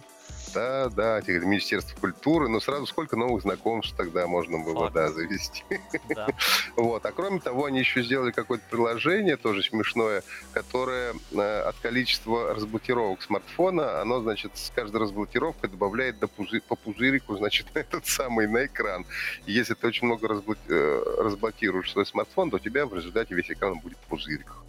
Да, 0.54 0.88
да, 0.90 1.20
Министерство 1.26 1.98
культуры, 1.98 2.48
но 2.48 2.60
сразу 2.60 2.86
сколько 2.86 3.16
новых 3.16 3.42
знакомств 3.42 3.94
тогда 3.96 4.26
можно 4.26 4.58
было, 4.58 4.84
Факт. 4.84 4.94
да, 4.94 5.08
завести. 5.12 5.64
Да. 6.08 6.28
вот, 6.76 7.04
а 7.04 7.12
кроме 7.12 7.40
того, 7.40 7.66
они 7.66 7.80
еще 7.80 8.02
сделали 8.02 8.30
какое-то 8.32 8.64
приложение, 8.70 9.36
тоже 9.36 9.62
смешное, 9.62 10.22
которое 10.52 11.14
э, 11.32 11.60
от 11.62 11.76
количества 11.76 12.54
разблокировок 12.54 13.22
смартфона, 13.22 14.00
оно, 14.00 14.20
значит, 14.20 14.52
с 14.54 14.70
каждой 14.74 15.00
разблокировкой 15.00 15.70
добавляет 15.70 16.18
до 16.18 16.28
пузы, 16.28 16.60
по 16.60 16.76
пузырику, 16.76 17.36
значит, 17.36 17.66
этот 17.74 18.06
самый 18.06 18.46
на 18.46 18.66
экран. 18.66 19.06
И 19.46 19.52
если 19.52 19.74
ты 19.74 19.86
очень 19.86 20.06
много 20.06 20.28
э, 20.28 21.02
разблокируешь 21.18 21.90
свой 21.90 22.06
смартфон, 22.06 22.50
то 22.50 22.56
у 22.56 22.60
тебя 22.60 22.86
в 22.86 22.94
результате 22.94 23.34
весь 23.34 23.50
экран 23.50 23.78
будет 23.78 23.98
в 23.98 24.08
пузыриках 24.08 24.61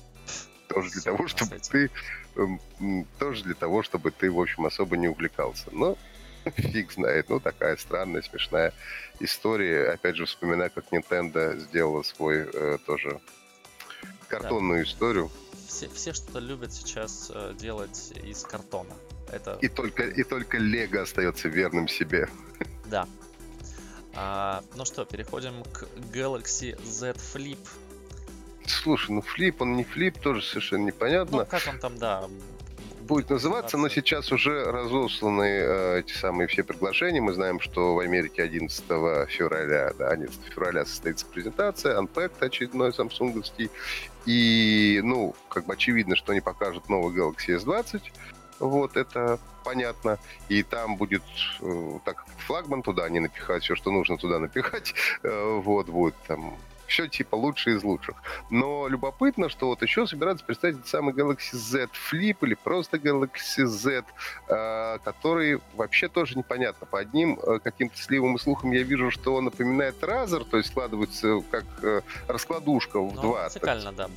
тоже 0.73 0.89
для 0.91 1.01
того, 1.01 1.27
чтобы 1.27 1.59
ты 1.59 1.91
эм, 2.36 3.07
тоже 3.19 3.43
для 3.43 3.53
того, 3.53 3.83
чтобы 3.83 4.12
ты, 4.12 4.31
в 4.31 4.39
общем, 4.39 4.65
особо 4.65 4.97
не 4.97 5.07
увлекался. 5.07 5.69
Но 5.71 5.97
фиг 6.55 6.91
знает. 6.91 7.29
Ну, 7.29 7.39
такая 7.39 7.77
странная, 7.77 8.21
смешная 8.21 8.73
история. 9.19 9.91
Опять 9.91 10.15
же, 10.15 10.25
вспоминаю, 10.25 10.71
как 10.71 10.86
Nintendo 10.91 11.57
сделала 11.59 12.03
свой 12.03 12.47
э, 12.51 12.77
тоже 12.86 13.19
картонную 14.27 14.83
да. 14.83 14.89
историю. 14.89 15.31
Все, 15.67 15.89
все 15.89 16.13
что-то 16.13 16.39
любят 16.39 16.73
сейчас 16.73 17.31
э, 17.33 17.53
делать 17.57 18.13
из 18.23 18.43
картона. 18.43 18.93
Это... 19.31 19.57
И 19.62 19.67
только, 19.67 20.03
и 20.03 20.23
только 20.23 20.57
Лего 20.57 21.01
остается 21.01 21.47
верным 21.47 21.88
себе. 21.88 22.27
Да. 22.86 23.07
А, 24.15 24.63
ну 24.75 24.86
что, 24.86 25.05
переходим 25.05 25.63
к 25.63 25.88
Galaxy 26.13 26.79
Z 26.86 27.13
Flip 27.13 27.57
Слушай, 28.67 29.12
ну 29.12 29.21
флип, 29.21 29.62
он 29.62 29.76
не 29.76 29.84
флип, 29.84 30.19
тоже 30.19 30.41
совершенно 30.41 30.86
непонятно. 30.86 31.39
Ну, 31.39 31.45
как 31.45 31.63
он 31.67 31.80
там, 31.80 31.97
да, 31.97 32.23
будет 33.04 33.30
называться, 33.30 33.78
но 33.78 33.89
сейчас 33.89 34.32
уже 34.32 34.63
разосланы 34.63 35.43
э, 35.43 35.99
эти 35.99 36.13
самые 36.13 36.47
все 36.47 36.63
приглашения. 36.63 37.21
Мы 37.21 37.34
знаем, 37.34 37.60
что 37.60 37.95
в 37.95 37.99
Америке 37.99 38.43
11 38.43 38.86
февраля, 39.30 39.93
да, 39.97 40.10
11 40.10 40.39
февраля 40.45 40.86
состоится 40.86 41.26
презентация, 41.26 41.99
Unpacked 41.99 42.39
очередной 42.39 42.93
самсунговский. 42.93 43.69
И, 44.26 45.02
ну, 45.04 45.36
как 45.49 45.65
бы 45.65 45.73
очевидно, 45.73 46.15
что 46.15 46.32
они 46.32 46.41
покажут 46.41 46.89
новый 46.89 47.13
Galaxy 47.15 47.58
S20. 47.58 48.02
Вот, 48.60 48.95
это 48.95 49.39
понятно. 49.63 50.17
И 50.49 50.63
там 50.63 50.95
будет, 50.95 51.23
э, 51.62 51.99
так 52.06 52.17
как 52.17 52.28
флагман 52.39 52.82
туда 52.82 53.10
не 53.10 53.19
напихать, 53.19 53.63
все, 53.63 53.76
что 53.76 53.91
нужно 53.91 54.17
туда 54.17 54.39
напихать. 54.39 54.93
Э, 55.23 55.60
вот, 55.63 55.88
будет 55.88 56.15
там 56.28 56.58
все 56.87 57.07
типа 57.07 57.35
лучшее 57.35 57.77
из 57.77 57.83
лучших. 57.83 58.15
Но 58.49 58.87
любопытно, 58.87 59.49
что 59.49 59.67
вот 59.67 59.81
еще 59.81 60.07
собираются 60.07 60.45
представить 60.45 60.85
самый 60.87 61.13
Galaxy 61.13 61.53
Z 61.55 61.89
Flip 62.11 62.37
или 62.41 62.55
просто 62.55 62.97
Galaxy 62.97 63.65
Z, 63.65 64.03
э, 64.47 64.97
который 65.03 65.59
вообще 65.75 66.07
тоже 66.07 66.37
непонятно. 66.37 66.85
По 66.87 66.99
одним 66.99 67.39
э, 67.39 67.59
каким-то 67.59 67.97
сливым 67.97 68.35
и 68.35 68.39
слухам 68.39 68.71
я 68.71 68.83
вижу, 68.83 69.11
что 69.11 69.35
он 69.35 69.45
напоминает 69.45 70.01
Razer, 70.01 70.45
то 70.45 70.57
есть 70.57 70.69
складывается 70.69 71.41
как 71.49 71.65
э, 71.81 72.01
раскладушка 72.27 72.99
в 72.99 73.13
ну, 73.15 73.21
два. 73.21 73.49
да, 73.91 74.07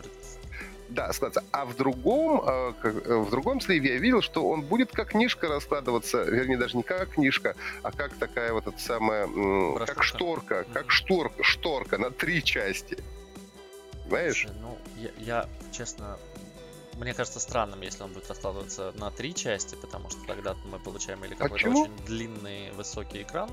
да, 0.88 1.12
складываться. 1.12 1.48
А 1.52 1.64
в 1.64 1.76
другом, 1.76 2.42
э, 2.46 2.72
э, 2.84 3.16
в 3.16 3.30
другом 3.30 3.60
сливе 3.60 3.94
я 3.94 3.98
видел, 3.98 4.22
что 4.22 4.48
он 4.48 4.62
будет 4.62 4.92
как 4.92 5.10
книжка 5.10 5.48
раскладываться, 5.48 6.22
вернее, 6.24 6.56
даже 6.56 6.76
не 6.76 6.82
как 6.82 7.10
книжка, 7.10 7.56
а 7.82 7.92
как 7.92 8.14
такая 8.14 8.52
вот 8.52 8.66
эта 8.66 8.78
самая, 8.78 9.26
Брошюрка. 9.26 9.94
как 9.94 10.02
шторка, 10.04 10.66
как 10.72 10.90
шторка, 10.90 11.42
шторка 11.42 11.98
на 11.98 12.10
три 12.10 12.42
части. 12.42 12.98
Знаешь? 14.08 14.42
Слушай, 14.42 14.56
ну, 14.60 14.78
я, 14.96 15.10
я, 15.18 15.48
честно, 15.72 16.18
мне 16.94 17.12
кажется 17.12 17.40
странным, 17.40 17.80
если 17.82 18.02
он 18.02 18.12
будет 18.12 18.28
раскладываться 18.28 18.92
на 18.96 19.10
три 19.10 19.34
части, 19.34 19.74
потому 19.74 20.08
что 20.10 20.20
тогда 20.26 20.54
мы 20.70 20.78
получаем 20.78 21.24
или 21.24 21.34
какой-то 21.34 21.68
очень 21.68 21.96
длинный 22.06 22.70
высокий 22.72 23.22
экран, 23.22 23.50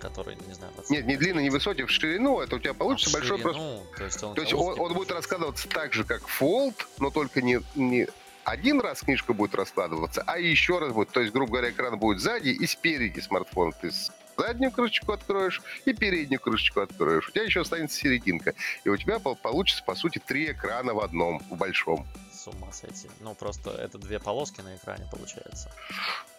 который, 0.00 0.36
не 0.46 0.54
знаю... 0.54 0.72
Нет, 0.88 1.06
не 1.06 1.16
длинный, 1.16 1.42
не 1.42 1.50
высокий, 1.50 1.84
в 1.84 1.90
ширину, 1.90 2.40
это 2.40 2.56
у 2.56 2.58
тебя 2.58 2.74
получится 2.74 3.10
а 3.10 3.20
большой 3.20 3.38
ширину, 3.38 3.82
просто... 3.92 3.96
То 3.98 4.04
есть 4.04 4.22
он, 4.22 4.34
то 4.34 4.40
есть 4.42 4.54
он, 4.54 4.80
он 4.80 4.94
будет 4.94 5.12
раскладываться 5.12 5.68
так 5.68 5.92
же, 5.92 6.04
как 6.04 6.22
Fold, 6.22 6.74
но 6.98 7.10
только 7.10 7.42
не, 7.42 7.60
не 7.74 8.08
один 8.44 8.80
раз 8.80 9.00
книжка 9.00 9.32
будет 9.32 9.54
раскладываться, 9.54 10.22
а 10.26 10.38
еще 10.38 10.78
раз 10.78 10.92
будет. 10.92 11.10
То 11.10 11.20
есть, 11.20 11.32
грубо 11.32 11.52
говоря, 11.52 11.70
экран 11.70 11.98
будет 11.98 12.20
сзади 12.20 12.48
и 12.48 12.66
спереди 12.66 13.20
смартфона. 13.20 13.72
Ты 13.80 13.90
заднюю 14.36 14.72
крышечку 14.72 15.12
откроешь 15.12 15.60
и 15.84 15.92
переднюю 15.92 16.40
крышечку 16.40 16.80
откроешь. 16.80 17.28
У 17.28 17.32
тебя 17.32 17.44
еще 17.44 17.60
останется 17.60 17.98
серединка. 17.98 18.54
И 18.84 18.88
у 18.88 18.96
тебя 18.96 19.18
получится, 19.18 19.84
по 19.84 19.94
сути, 19.94 20.20
три 20.24 20.50
экрана 20.50 20.94
в 20.94 21.00
одном, 21.00 21.40
в 21.50 21.56
большом. 21.56 22.06
С 22.40 22.46
ума 22.46 22.72
сойти. 22.72 23.06
Ну, 23.20 23.34
просто 23.34 23.70
это 23.70 23.98
две 23.98 24.18
полоски 24.18 24.62
на 24.62 24.74
экране 24.74 25.06
получается. 25.10 25.70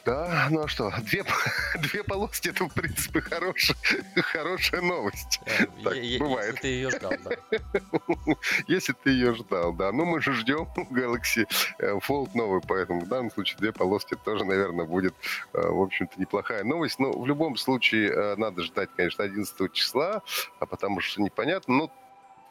Да, 0.03 0.47
ну 0.49 0.63
а 0.63 0.67
что, 0.67 0.91
две, 1.03 1.23
две 1.79 2.03
полоски 2.03 2.49
это, 2.49 2.65
в 2.65 2.73
принципе, 2.73 3.21
хорошая, 3.21 3.77
хорошая 4.15 4.81
новость. 4.81 5.39
Э, 5.45 5.67
так 5.83 5.95
я, 5.95 6.17
бывает. 6.17 6.55
Если 6.55 6.61
ты 6.61 6.67
ее 6.69 6.89
ждал, 6.89 7.13
да. 7.23 8.35
Если 8.67 8.93
ты 8.93 9.09
ее 9.11 9.35
ждал, 9.35 9.73
да. 9.73 9.91
Ну, 9.91 10.05
мы 10.05 10.21
же 10.21 10.33
ждем 10.33 10.67
Galaxy 10.89 11.47
э, 11.77 11.99
Fold 11.99 12.31
новый, 12.33 12.61
поэтому 12.67 13.01
в 13.01 13.07
данном 13.07 13.29
случае 13.29 13.59
две 13.59 13.71
полоски 13.71 14.15
тоже, 14.15 14.43
наверное, 14.43 14.87
будет, 14.87 15.13
э, 15.53 15.61
в 15.61 15.81
общем-то, 15.83 16.19
неплохая 16.19 16.63
новость. 16.63 16.97
Но 16.97 17.11
в 17.11 17.27
любом 17.27 17.57
случае 17.57 18.37
надо 18.37 18.63
ждать, 18.63 18.89
конечно, 18.97 19.23
11 19.23 19.71
числа, 19.71 20.23
а 20.59 20.65
потому 20.65 20.99
что 20.99 21.21
непонятно. 21.21 21.75
Но 21.75 21.91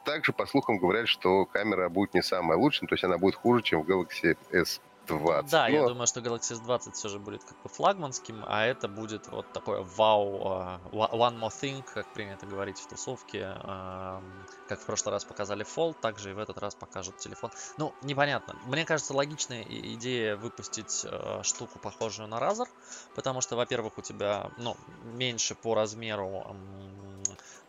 также, 0.03 0.33
по 0.33 0.45
слухам, 0.45 0.77
говорят, 0.77 1.07
что 1.07 1.45
камера 1.45 1.89
будет 1.89 2.13
не 2.13 2.21
самая 2.21 2.57
лучшая, 2.57 2.87
то 2.87 2.95
есть 2.95 3.03
она 3.03 3.17
будет 3.17 3.35
хуже, 3.35 3.63
чем 3.63 3.83
в 3.83 3.89
Galaxy 3.89 4.37
S 4.51 4.81
20. 5.07 5.51
Да, 5.51 5.67
Но... 5.67 5.73
я 5.73 5.87
думаю, 5.87 6.07
что 6.07 6.19
Galaxy 6.19 6.59
S20 6.59 6.93
все 6.93 7.09
же 7.09 7.19
будет 7.19 7.43
как 7.43 7.61
бы 7.61 7.69
флагманским, 7.69 8.43
а 8.47 8.65
это 8.65 8.87
будет 8.87 9.27
вот 9.27 9.51
такое 9.53 9.81
вау, 9.81 10.79
uh, 10.91 10.91
one 10.91 11.39
more 11.39 11.49
thing, 11.49 11.83
как 11.93 12.11
принято 12.13 12.45
говорить 12.45 12.79
в 12.79 12.87
тусовке. 12.87 13.39
Uh, 13.39 14.21
как 14.67 14.79
в 14.79 14.85
прошлый 14.85 15.13
раз 15.13 15.25
показали 15.25 15.65
Fold, 15.65 15.95
также 16.01 16.31
и 16.31 16.33
в 16.33 16.39
этот 16.39 16.57
раз 16.57 16.75
покажут 16.75 17.17
телефон. 17.17 17.51
Ну, 17.77 17.93
непонятно. 18.01 18.55
Мне 18.65 18.85
кажется, 18.85 19.13
логичная 19.13 19.63
идея 19.63 20.35
выпустить 20.35 21.05
uh, 21.05 21.43
штуку, 21.43 21.79
похожую 21.79 22.27
на 22.27 22.39
Razer, 22.39 22.67
потому 23.15 23.41
что, 23.41 23.55
во-первых, 23.55 23.97
у 23.97 24.01
тебя, 24.01 24.51
ну, 24.57 24.77
меньше 25.03 25.55
по 25.55 25.75
размеру 25.75 26.45
um, 26.47 27.11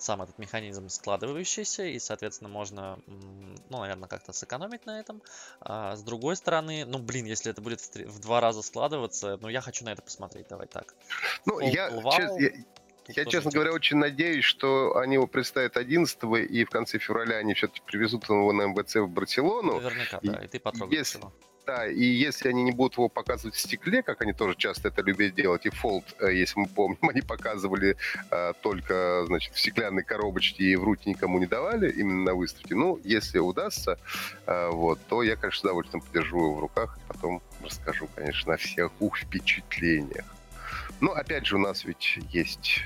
сам 0.02 0.22
этот 0.22 0.38
механизм 0.38 0.88
складывающийся, 0.88 1.84
и, 1.84 1.98
соответственно, 1.98 2.50
можно, 2.50 2.98
ну, 3.06 3.80
наверное, 3.80 4.08
как-то 4.08 4.32
сэкономить 4.32 4.84
на 4.86 5.00
этом. 5.00 5.22
А 5.60 5.96
с 5.96 6.02
другой 6.02 6.36
стороны, 6.36 6.84
ну, 6.84 6.98
блин, 6.98 7.21
если 7.24 7.50
это 7.50 7.60
будет 7.60 7.80
в, 7.80 7.94
в 7.94 8.20
два 8.20 8.40
раза 8.40 8.62
складываться, 8.62 9.38
ну, 9.40 9.48
я 9.48 9.60
хочу 9.60 9.84
на 9.84 9.90
это 9.92 10.02
посмотреть, 10.02 10.46
давай 10.48 10.66
так. 10.66 10.94
Ну, 11.46 11.60
Full 11.60 11.70
я, 11.70 11.90
честно, 12.16 12.38
я, 12.38 12.50
я, 13.08 13.24
честно 13.24 13.50
говоря, 13.50 13.72
очень 13.72 13.96
надеюсь, 13.96 14.44
что 14.44 14.96
они 14.96 15.14
его 15.14 15.26
представят 15.26 15.76
11 15.76 16.18
и 16.48 16.64
в 16.64 16.70
конце 16.70 16.98
февраля 16.98 17.36
они 17.36 17.54
все-таки 17.54 17.82
привезут 17.84 18.28
его 18.28 18.52
на 18.52 18.66
МВЦ 18.66 18.96
в 18.96 19.08
Барселону. 19.08 19.80
Наверняка, 19.80 20.20
да, 20.22 20.44
и 20.44 20.48
ты 20.48 20.60
потрогаешь 20.60 20.98
если, 20.98 21.18
его. 21.18 21.32
Да, 21.64 21.86
и 21.86 22.02
если 22.02 22.48
они 22.48 22.64
не 22.64 22.72
будут 22.72 22.94
его 22.94 23.08
показывать 23.08 23.54
в 23.54 23.60
стекле, 23.60 24.02
как 24.02 24.20
они 24.22 24.32
тоже 24.32 24.56
часто 24.56 24.88
это 24.88 25.00
любят 25.00 25.34
делать, 25.34 25.64
и 25.64 25.68
Fold, 25.68 26.04
э, 26.18 26.34
если 26.34 26.58
мы 26.58 26.66
помним, 26.66 26.98
они 27.08 27.20
показывали 27.20 27.96
а, 28.30 28.52
только, 28.54 29.24
значит, 29.26 29.54
в 29.54 29.60
стеклянной 29.60 30.02
коробочке 30.02 30.64
и 30.64 30.76
в 30.76 30.82
руки 30.82 31.08
никому 31.08 31.38
не 31.38 31.46
давали, 31.46 31.90
именно 31.90 32.24
на 32.24 32.34
выставке. 32.34 32.74
Ну, 32.74 33.00
если 33.04 33.38
удастся, 33.38 33.98
а, 34.44 34.70
вот, 34.70 34.98
то 35.08 35.22
я, 35.22 35.36
конечно, 35.36 35.60
с 35.60 35.62
удовольствием 35.62 36.02
подержу 36.02 36.38
его 36.38 36.54
в 36.54 36.60
руках, 36.60 36.98
и 36.98 37.12
потом 37.12 37.40
расскажу, 37.62 38.08
конечно, 38.12 38.54
о 38.54 38.56
всех 38.56 38.90
ух 38.98 39.16
впечатлениях. 39.16 40.24
Но 41.00 41.08
ну, 41.08 41.14
опять 41.14 41.46
же, 41.46 41.56
у 41.56 41.58
нас 41.58 41.84
ведь 41.84 42.18
есть 42.30 42.80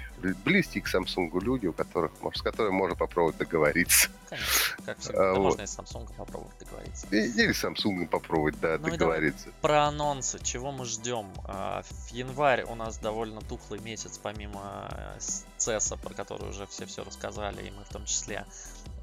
близкие 0.44 0.82
к 0.82 0.86
Samsung 0.86 1.30
люди, 1.42 1.66
у 1.66 1.72
которых, 1.72 2.12
с 2.34 2.40
которыми 2.40 2.72
можно 2.72 2.96
попробовать 2.96 3.36
договориться. 3.36 4.08
Конечно, 4.30 4.65
как 4.84 4.98
всегда, 4.98 5.32
а, 5.32 5.34
можно 5.34 5.62
и 5.62 5.66
с 5.66 5.78
Samsung 5.78 6.08
попробовать 6.16 6.58
договориться. 6.58 7.06
Или 7.10 7.52
с 7.52 7.64
Samsung 7.64 8.06
попробовать, 8.06 8.58
да, 8.60 8.78
ну 8.78 8.90
договориться. 8.90 9.48
Про 9.60 9.84
анонсы, 9.84 10.38
чего 10.42 10.72
мы 10.72 10.84
ждем? 10.84 11.30
А, 11.44 11.82
в 11.82 12.12
январь 12.12 12.64
у 12.64 12.74
нас 12.74 12.98
довольно 12.98 13.40
тухлый 13.40 13.80
месяц, 13.80 14.18
помимо 14.18 14.90
CES, 15.58 15.94
э, 15.94 15.98
про 15.98 16.14
который 16.14 16.50
уже 16.50 16.66
все 16.66 16.86
все 16.86 17.04
рассказали, 17.04 17.66
и 17.66 17.70
мы 17.70 17.84
в 17.84 17.88
том 17.88 18.04
числе 18.04 18.46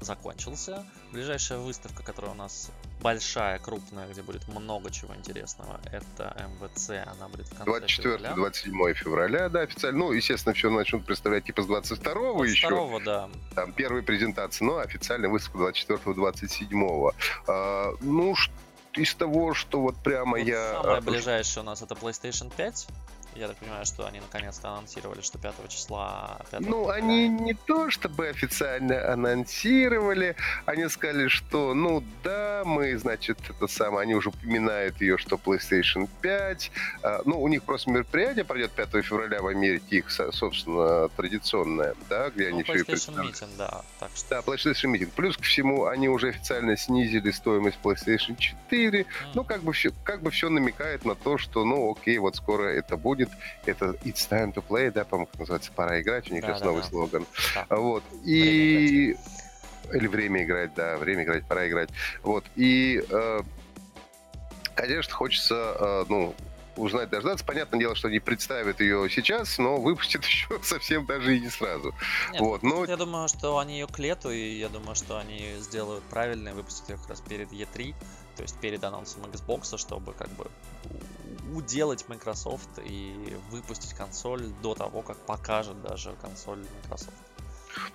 закончился. 0.00 0.84
Ближайшая 1.12 1.58
выставка, 1.58 2.02
которая 2.02 2.32
у 2.32 2.36
нас 2.36 2.70
большая, 3.04 3.58
крупная, 3.58 4.08
где 4.08 4.22
будет 4.22 4.48
много 4.48 4.90
чего 4.90 5.14
интересного, 5.14 5.78
это 5.92 6.34
МВЦ. 6.48 6.90
Она 7.06 7.28
будет 7.28 7.46
в 7.48 7.54
конце 7.54 8.02
24-27 8.02 8.94
февраля, 8.94 9.48
да, 9.50 9.60
официально. 9.60 9.98
Ну, 9.98 10.12
естественно, 10.12 10.54
все 10.54 10.70
начнут 10.70 11.04
представлять 11.04 11.44
типа 11.44 11.62
с 11.62 11.66
22-го 11.66 12.38
22 12.38 12.46
еще. 12.46 13.00
да. 13.04 13.28
Там 13.54 13.72
первые 13.74 14.02
презентации, 14.02 14.64
но 14.64 14.78
официальная 14.78 15.28
выставка 15.28 15.58
24-27. 15.58 17.14
А, 17.46 17.92
ну, 18.00 18.34
из 18.94 19.14
того, 19.14 19.52
что 19.52 19.80
вот 19.80 19.96
прямо 19.96 20.38
вот 20.38 20.46
я... 20.46 20.72
Самое 20.72 21.00
ближайшее 21.02 21.62
у 21.62 21.66
нас 21.66 21.82
это 21.82 21.94
PlayStation 21.94 22.50
5. 22.56 22.88
Я 23.34 23.48
так 23.48 23.56
понимаю, 23.56 23.84
что 23.84 24.06
они 24.06 24.20
наконец-то 24.20 24.70
анонсировали, 24.70 25.20
что 25.20 25.38
5 25.38 25.68
числа... 25.68 26.40
5 26.50 26.60
ну, 26.60 26.88
они 26.88 27.28
не 27.28 27.54
то 27.54 27.90
чтобы 27.90 28.28
официально 28.28 29.12
анонсировали, 29.12 30.36
они 30.66 30.88
сказали, 30.88 31.28
что, 31.28 31.74
ну 31.74 32.04
да, 32.22 32.62
мы, 32.64 32.96
значит, 32.96 33.38
это 33.48 33.66
самое, 33.66 34.02
они 34.02 34.14
уже 34.14 34.28
упоминают 34.28 35.00
ее, 35.00 35.18
что 35.18 35.36
PlayStation 35.36 36.08
5. 36.22 36.70
А, 37.02 37.22
ну, 37.24 37.42
у 37.42 37.48
них 37.48 37.64
просто 37.64 37.90
мероприятие 37.90 38.44
пройдет 38.44 38.72
5 38.72 39.04
февраля 39.04 39.42
в 39.42 39.46
Америке, 39.48 39.98
их, 39.98 40.10
собственно, 40.10 41.08
традиционное, 41.10 41.94
да, 42.08 42.30
где 42.30 42.50
ну, 42.50 42.56
они 42.56 42.60
и 42.60 42.64
Meeting, 42.64 43.50
да. 43.56 43.82
Так 43.98 44.10
что... 44.14 44.28
Да, 44.30 44.40
PlayStation 44.40 44.92
Meeting. 44.92 45.10
Плюс 45.14 45.36
ко 45.36 45.42
всему, 45.42 45.86
они 45.86 46.08
уже 46.08 46.28
официально 46.28 46.76
снизили 46.76 47.30
стоимость 47.30 47.78
PlayStation 47.82 48.36
4. 48.36 49.00
Mm. 49.00 49.06
Ну, 49.34 49.44
как 49.44 49.62
бы, 49.62 49.72
все, 49.72 49.92
как 50.04 50.22
бы 50.22 50.30
все 50.30 50.48
намекает 50.48 51.04
на 51.04 51.14
то, 51.14 51.38
что, 51.38 51.64
ну, 51.64 51.92
окей, 51.92 52.18
вот 52.18 52.36
скоро 52.36 52.64
это 52.64 52.96
будет 52.96 53.23
будет. 53.24 53.38
Это 53.66 53.86
It's 54.04 54.28
time 54.28 54.52
to 54.54 54.64
play, 54.66 54.90
да, 54.90 55.04
по-моему, 55.04 55.26
как 55.26 55.40
называется, 55.40 55.72
пора 55.72 56.00
играть, 56.00 56.30
у 56.30 56.34
них 56.34 56.42
да, 56.42 56.50
есть 56.50 56.60
да, 56.60 56.66
новый 56.66 56.82
да. 56.82 56.88
слоган. 56.88 57.26
Да. 57.54 57.76
Вот. 57.76 58.04
И... 58.24 59.16
Или 59.92 60.06
время 60.06 60.44
играть, 60.44 60.72
да, 60.74 60.96
время 60.96 61.24
играть, 61.24 61.46
пора 61.46 61.68
играть. 61.68 61.90
Вот. 62.22 62.44
И, 62.56 63.04
э, 63.06 63.40
конечно, 64.74 65.12
хочется, 65.12 65.76
э, 65.78 66.04
ну, 66.08 66.34
узнать, 66.76 67.10
дождаться. 67.10 67.44
Понятное 67.44 67.78
дело, 67.78 67.94
что 67.94 68.08
они 68.08 68.18
представят 68.18 68.80
ее 68.80 69.08
сейчас, 69.10 69.58
но 69.58 69.76
выпустят 69.76 70.24
еще 70.24 70.58
совсем 70.62 71.04
даже 71.04 71.36
и 71.36 71.40
не 71.40 71.50
сразу. 71.50 71.94
Нет, 72.32 72.40
вот, 72.40 72.62
но... 72.62 72.86
Я 72.86 72.96
думаю, 72.96 73.28
что 73.28 73.58
они 73.58 73.74
ее 73.74 73.86
к 73.86 73.98
лету, 73.98 74.30
и 74.30 74.58
я 74.58 74.70
думаю, 74.70 74.94
что 74.94 75.18
они 75.18 75.54
сделают 75.58 76.02
правильно 76.04 76.48
и 76.48 76.52
выпустят 76.52 76.88
ее 76.88 76.96
как 76.96 77.10
раз 77.10 77.20
перед 77.20 77.52
E3, 77.52 77.94
то 78.36 78.42
есть 78.42 78.58
перед 78.58 78.82
анонсом 78.82 79.22
Xbox, 79.24 79.76
чтобы 79.76 80.14
как 80.14 80.30
бы 80.30 80.50
уделать 81.52 82.08
Microsoft 82.08 82.68
и 82.84 83.36
выпустить 83.50 83.94
консоль 83.94 84.46
до 84.62 84.74
того, 84.74 85.02
как 85.02 85.16
покажет 85.18 85.80
даже 85.82 86.14
консоль 86.20 86.64
Microsoft. 86.82 87.12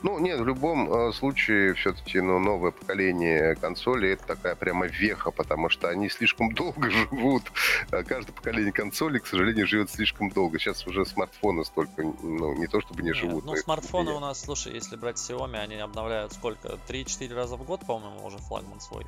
Ну, 0.02 0.20
нет, 0.20 0.40
в 0.40 0.46
любом 0.46 0.92
э, 0.92 1.12
случае, 1.14 1.74
все-таки 1.74 2.22
ну, 2.22 2.40
новое 2.40 2.72
поколение 2.72 3.56
консолей 3.56 4.14
это 4.14 4.26
такая 4.26 4.56
прямо 4.56 4.88
веха, 4.88 5.32
потому 5.32 5.70
что 5.70 5.90
они 5.90 6.10
слишком 6.10 6.52
долго 6.54 6.90
живут. 6.90 7.44
Э, 7.92 8.04
каждое 8.04 8.34
поколение 8.34 8.72
консолей, 8.72 9.20
к 9.20 9.28
сожалению, 9.28 9.68
живет 9.68 9.90
слишком 9.90 10.30
долго. 10.30 10.60
Сейчас 10.60 10.86
уже 10.88 11.06
смартфоны 11.06 11.66
столько, 11.66 12.04
ну, 12.04 12.56
не 12.56 12.68
то 12.68 12.82
чтобы 12.82 13.02
не 13.02 13.10
нет, 13.10 13.18
живут. 13.18 13.46
Ну, 13.46 13.56
смартфоны 13.56 14.12
у 14.12 14.20
нас, 14.20 14.42
слушай, 14.42 14.74
если 14.74 14.96
брать 14.96 15.18
Xiaomi, 15.18 15.58
они 15.58 15.76
обновляют 15.76 16.34
сколько? 16.34 16.78
3-4 16.88 17.34
раза 17.34 17.58
в 17.58 17.64
год, 17.64 17.86
по-моему, 17.86 18.26
уже 18.26 18.38
флагман 18.38 18.80
свой. 18.80 19.06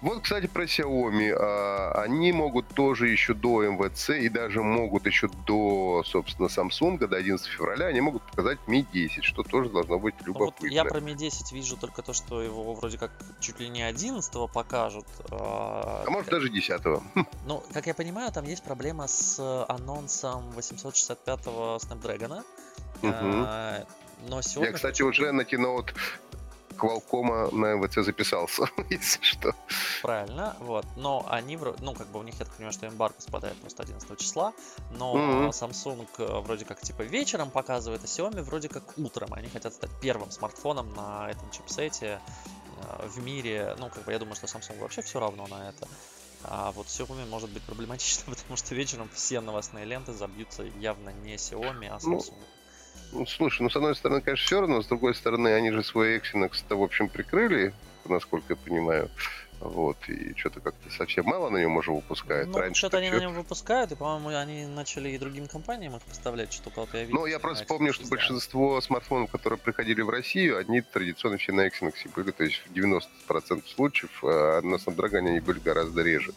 Вот, 0.00 0.22
кстати, 0.22 0.46
про 0.46 0.64
Xiaomi. 0.64 1.30
А, 1.32 2.02
они 2.02 2.32
могут 2.32 2.68
тоже 2.68 3.08
еще 3.08 3.34
до 3.34 3.62
МВЦ 3.64 4.10
и 4.10 4.28
даже 4.28 4.62
могут 4.62 5.06
еще 5.06 5.28
до, 5.46 6.02
собственно, 6.04 6.46
Samsung, 6.46 6.98
до 6.98 7.16
11 7.16 7.46
февраля, 7.46 7.86
они 7.86 8.00
могут 8.00 8.22
показать 8.22 8.58
Mi 8.66 8.86
10, 8.92 9.24
что 9.24 9.42
тоже 9.42 9.70
должно 9.70 9.98
быть 9.98 10.07
быть 10.10 10.26
любопытно. 10.26 10.68
Вот 10.68 10.70
я 10.70 10.84
про 10.84 11.00
Mi 11.00 11.14
10 11.14 11.52
вижу 11.52 11.76
только 11.76 12.02
то, 12.02 12.12
что 12.12 12.42
его 12.42 12.74
вроде 12.74 12.98
как 12.98 13.10
чуть 13.40 13.60
ли 13.60 13.68
не 13.68 13.82
11 13.82 14.50
покажут. 14.52 15.06
А, 15.30 16.04
а 16.06 16.10
может 16.10 16.30
даже 16.30 16.48
10 16.48 16.80
-го. 16.80 17.02
Ну, 17.46 17.62
как 17.72 17.86
я 17.86 17.94
понимаю, 17.94 18.32
там 18.32 18.44
есть 18.44 18.62
проблема 18.62 19.06
с 19.06 19.38
анонсом 19.68 20.50
865-го 20.56 21.78
Snapdragon. 21.78 22.42
Угу. 23.02 23.86
Но 24.28 24.42
сегодня... 24.42 24.70
Я, 24.70 24.76
кстати, 24.76 25.02
уже 25.02 25.32
на 25.32 25.42
Keynote 25.42 25.94
Qualcomm 26.78 27.54
на 27.54 27.74
МВЦ 27.74 28.04
записался, 28.04 28.68
если 28.90 29.22
что. 29.22 29.54
Правильно, 30.02 30.56
вот. 30.60 30.86
Но 30.96 31.26
они, 31.28 31.58
ну, 31.80 31.94
как 31.94 32.06
бы 32.08 32.20
у 32.20 32.22
них, 32.22 32.34
я 32.38 32.44
так 32.44 32.54
понимаю, 32.54 32.72
что 32.72 32.86
эмбарго 32.86 33.20
спадает 33.20 33.56
просто 33.56 33.82
11 33.82 34.18
числа, 34.18 34.52
но 34.92 35.14
mm-hmm. 35.14 35.50
Samsung 35.50 36.06
э, 36.18 36.40
вроде 36.40 36.64
как 36.64 36.80
типа 36.80 37.02
вечером 37.02 37.50
показывает, 37.50 38.02
а 38.04 38.06
Xiaomi 38.06 38.42
вроде 38.42 38.68
как 38.68 38.96
утром. 38.96 39.34
Они 39.34 39.48
хотят 39.48 39.74
стать 39.74 39.90
первым 40.00 40.30
смартфоном 40.30 40.94
на 40.94 41.30
этом 41.30 41.50
чипсете 41.50 42.20
э, 42.80 43.06
в 43.06 43.22
мире. 43.22 43.74
Ну, 43.78 43.90
как 43.90 44.04
бы 44.04 44.12
я 44.12 44.18
думаю, 44.18 44.36
что 44.36 44.46
Samsung 44.46 44.78
вообще 44.78 45.02
все 45.02 45.20
равно 45.20 45.46
на 45.46 45.68
это. 45.68 45.88
А 46.44 46.70
вот 46.72 46.86
Xiaomi 46.86 47.28
может 47.28 47.50
быть 47.50 47.62
проблематично, 47.62 48.24
потому 48.26 48.56
что 48.56 48.74
вечером 48.74 49.08
все 49.12 49.40
новостные 49.40 49.84
ленты 49.84 50.12
забьются 50.12 50.62
явно 50.62 51.10
не 51.10 51.34
Xiaomi, 51.34 51.88
а 51.88 51.98
ну, 52.02 52.18
Samsung. 52.18 52.34
Ну, 52.38 52.57
ну, 53.12 53.26
слушай, 53.26 53.62
ну, 53.62 53.70
с 53.70 53.76
одной 53.76 53.94
стороны, 53.94 54.20
конечно, 54.20 54.44
все 54.44 54.60
равно, 54.60 54.82
с 54.82 54.86
другой 54.86 55.14
стороны, 55.14 55.48
они 55.48 55.70
же 55.70 55.82
свой 55.82 56.18
Exynos-то, 56.18 56.76
в 56.76 56.82
общем, 56.82 57.08
прикрыли, 57.08 57.72
насколько 58.04 58.54
я 58.54 58.56
понимаю. 58.56 59.10
Вот, 59.60 59.96
и 60.08 60.34
что-то 60.36 60.60
как-то 60.60 60.88
совсем 60.90 61.24
мало 61.24 61.50
на 61.50 61.58
нем 61.58 61.76
уже 61.76 61.90
выпускают. 61.90 62.48
Ну, 62.48 62.74
что-то 62.74 62.98
они 62.98 63.10
на 63.10 63.18
нем 63.18 63.34
выпускают, 63.34 63.90
и, 63.90 63.96
по-моему, 63.96 64.28
они 64.28 64.66
начали 64.66 65.10
и 65.10 65.18
другим 65.18 65.48
компаниям 65.48 65.96
их 65.96 66.02
поставлять, 66.02 66.52
что 66.52 66.70
вот 66.76 66.94
я 66.94 67.02
видел. 67.02 67.18
Ну, 67.18 67.26
я 67.26 67.40
просто 67.40 67.66
помню, 67.66 67.92
что 67.92 68.06
большинство 68.06 68.80
смартфонов, 68.80 69.32
которые 69.32 69.58
приходили 69.58 70.00
в 70.02 70.10
Россию, 70.10 70.58
они 70.58 70.80
традиционно 70.80 71.38
все 71.38 71.50
на 71.50 71.66
Exynos 71.66 71.94
были, 72.14 72.30
то 72.30 72.44
есть 72.44 72.62
в 72.66 72.72
90% 72.72 73.64
случаев 73.74 74.10
а 74.22 74.60
на 74.62 74.76
Snapdragon 74.76 75.26
они 75.26 75.40
были 75.40 75.58
гораздо 75.58 76.02
реже. 76.02 76.32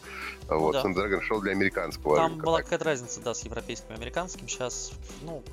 Ну, 0.48 0.58
вот, 0.58 0.72
да. 0.72 0.82
Snapdragon 0.82 1.22
шел 1.22 1.40
для 1.40 1.52
американского 1.52 2.16
Там 2.16 2.32
рынка, 2.32 2.46
была 2.46 2.62
какая-то 2.62 2.84
разница, 2.84 3.20
да, 3.20 3.34
с 3.34 3.44
европейским 3.44 3.92
и 3.92 3.94
американским. 3.94 4.48
Сейчас, 4.48 4.92
ну, 5.22 5.44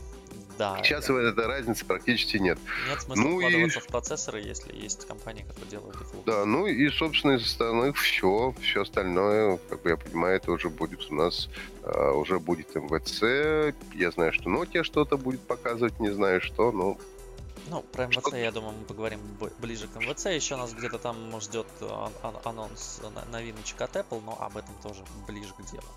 да. 0.60 0.78
Сейчас 0.84 1.08
да. 1.08 1.22
этой 1.22 1.48
разницы 1.48 1.86
практически 1.86 2.36
нет. 2.36 2.60
Нет 2.90 3.02
смысла 3.02 3.24
ну 3.24 3.38
вкладываться 3.38 3.80
и... 3.80 3.82
в 3.82 3.88
процессоры, 3.88 4.42
если 4.42 4.76
есть 4.76 5.08
компании, 5.08 5.44
которые 5.44 5.72
делают 5.72 5.96
их 5.96 6.14
лучше. 6.14 6.26
Да, 6.26 6.46
ну 6.46 6.68
и, 6.68 6.90
собственно, 6.90 7.38
из 7.38 7.44
остальных 7.44 7.96
все, 7.98 8.54
все 8.62 8.82
остальное, 8.82 9.58
как 9.70 9.80
я 9.86 9.96
понимаю, 9.96 10.36
это 10.36 10.52
уже 10.52 10.70
будет 10.70 11.10
у 11.10 11.16
нас, 11.16 11.50
uh, 11.84 12.12
уже 12.12 12.40
будет 12.40 12.76
МВЦ. 12.76 13.74
Я 13.96 14.12
знаю, 14.12 14.34
что 14.34 14.50
Nokia 14.50 14.84
что-то 14.84 15.18
будет 15.18 15.40
показывать, 15.40 15.98
не 16.02 16.10
знаю 16.10 16.42
что, 16.42 16.74
но 16.74 16.98
ну, 17.70 17.82
про 17.82 18.08
МВЦ, 18.08 18.28
что? 18.28 18.36
я 18.36 18.52
думаю, 18.52 18.74
мы 18.78 18.84
поговорим 18.84 19.22
ближе 19.60 19.88
к 19.88 19.96
МВЦ. 19.96 20.26
Еще 20.26 20.58
нас 20.58 20.74
где-то 20.74 20.98
там 20.98 21.40
ждет 21.40 21.68
анонс 22.44 23.00
новиночек 23.32 23.80
от 23.82 23.96
Apple, 23.96 24.22
но 24.26 24.38
об 24.42 24.58
этом 24.58 24.76
тоже 24.84 25.04
ближе 25.26 25.54
к 25.54 25.64
делу. 25.72 25.88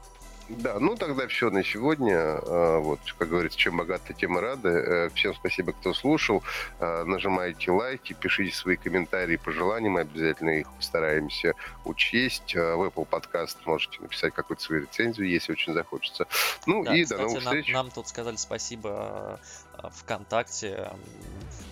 Да, 0.48 0.78
ну 0.78 0.96
тогда 0.96 1.26
все 1.28 1.50
на 1.50 1.64
сегодня. 1.64 2.16
А, 2.16 2.78
вот, 2.78 3.00
как 3.18 3.28
говорится, 3.28 3.58
чем 3.58 3.76
богаты, 3.76 4.14
тем 4.14 4.38
и 4.38 4.40
рады. 4.40 4.68
Э, 4.68 5.10
всем 5.14 5.34
спасибо, 5.34 5.72
кто 5.72 5.94
слушал. 5.94 6.42
А, 6.78 7.04
нажимайте 7.04 7.70
лайки, 7.70 8.12
пишите 8.12 8.54
свои 8.54 8.76
комментарии, 8.76 9.36
пожелания. 9.36 9.90
Мы 9.90 10.00
обязательно 10.00 10.50
их 10.60 10.70
постараемся 10.72 11.54
учесть. 11.84 12.54
А, 12.56 12.76
в 12.76 12.82
Apple 12.82 13.08
Podcast 13.08 13.56
можете 13.64 14.00
написать 14.00 14.34
какую-то 14.34 14.62
свою 14.62 14.82
рецензию, 14.82 15.28
если 15.28 15.52
очень 15.52 15.72
захочется. 15.72 16.26
Ну 16.66 16.84
да, 16.84 16.94
и 16.94 17.04
кстати, 17.04 17.18
до 17.18 17.26
новых 17.26 17.42
встреч. 17.42 17.66
Нам, 17.68 17.86
нам 17.86 17.90
тут 17.90 18.08
сказали 18.08 18.36
спасибо 18.36 19.40
ВКонтакте. 19.90 20.92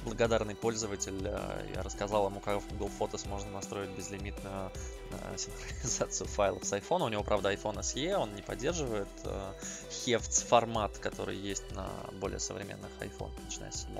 Благодарный 0.04 0.54
пользователь. 0.54 1.22
Я 1.74 1.82
рассказал 1.82 2.28
ему, 2.28 2.40
как 2.40 2.62
в 2.62 2.68
Google 2.70 2.90
Photos 2.98 3.28
можно 3.28 3.50
настроить 3.50 3.90
безлимитную 3.90 4.70
синхронизацию 5.36 6.26
файлов 6.28 6.64
с 6.64 6.72
iPhone. 6.72 7.04
У 7.04 7.08
него, 7.08 7.22
правда, 7.22 7.52
iPhone 7.52 7.80
SE, 7.80 8.14
он 8.14 8.34
не 8.34 8.42
поддерживает 8.42 9.08
Hefts 9.90 10.46
формат, 10.46 10.98
который 10.98 11.36
есть 11.36 11.70
на 11.72 11.88
более 12.20 12.40
современных 12.40 12.90
iPhone, 13.00 13.30
начиная 13.44 13.70
с 13.70 13.82
7. 13.82 13.90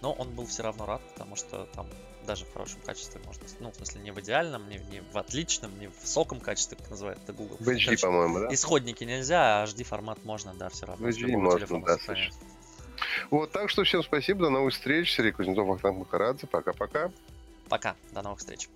Но 0.00 0.12
он 0.12 0.30
был 0.30 0.46
все 0.46 0.62
равно 0.62 0.86
рад, 0.86 1.02
потому 1.12 1.36
что 1.36 1.66
там 1.74 1.86
даже 2.26 2.44
в 2.44 2.52
хорошем 2.52 2.80
качестве 2.80 3.20
можно, 3.24 3.44
ну, 3.60 3.70
в 3.70 3.76
смысле, 3.76 4.00
не 4.00 4.10
в 4.10 4.20
идеальном, 4.20 4.68
не, 4.68 4.78
не 4.78 5.00
в 5.12 5.18
отличном, 5.18 5.78
не 5.78 5.88
в 5.88 6.00
высоком 6.00 6.40
качестве, 6.40 6.76
как 6.76 6.90
называет 6.90 7.18
это 7.22 7.32
Google. 7.32 7.56
В 7.60 7.68
HD, 7.68 8.00
по-моему, 8.00 8.40
да? 8.40 8.54
Исходники 8.54 9.04
нельзя, 9.04 9.62
а 9.62 9.66
HD 9.66 9.84
формат 9.84 10.24
можно, 10.24 10.54
да, 10.54 10.68
все 10.70 10.86
равно. 10.86 11.06
В 11.06 11.08
HD 11.08 11.36
можно, 11.36 11.80
да, 11.84 11.98
вот, 13.30 13.52
так 13.52 13.70
что 13.70 13.84
всем 13.84 14.02
спасибо, 14.02 14.44
до 14.44 14.50
новых 14.50 14.72
встреч. 14.74 15.12
Сергей 15.12 15.32
Кузнецов, 15.32 15.70
Ахтанг 15.70 15.98
Махарадзе. 15.98 16.46
Пока-пока. 16.46 17.10
Пока, 17.68 17.96
до 18.12 18.22
новых 18.22 18.38
встреч. 18.38 18.68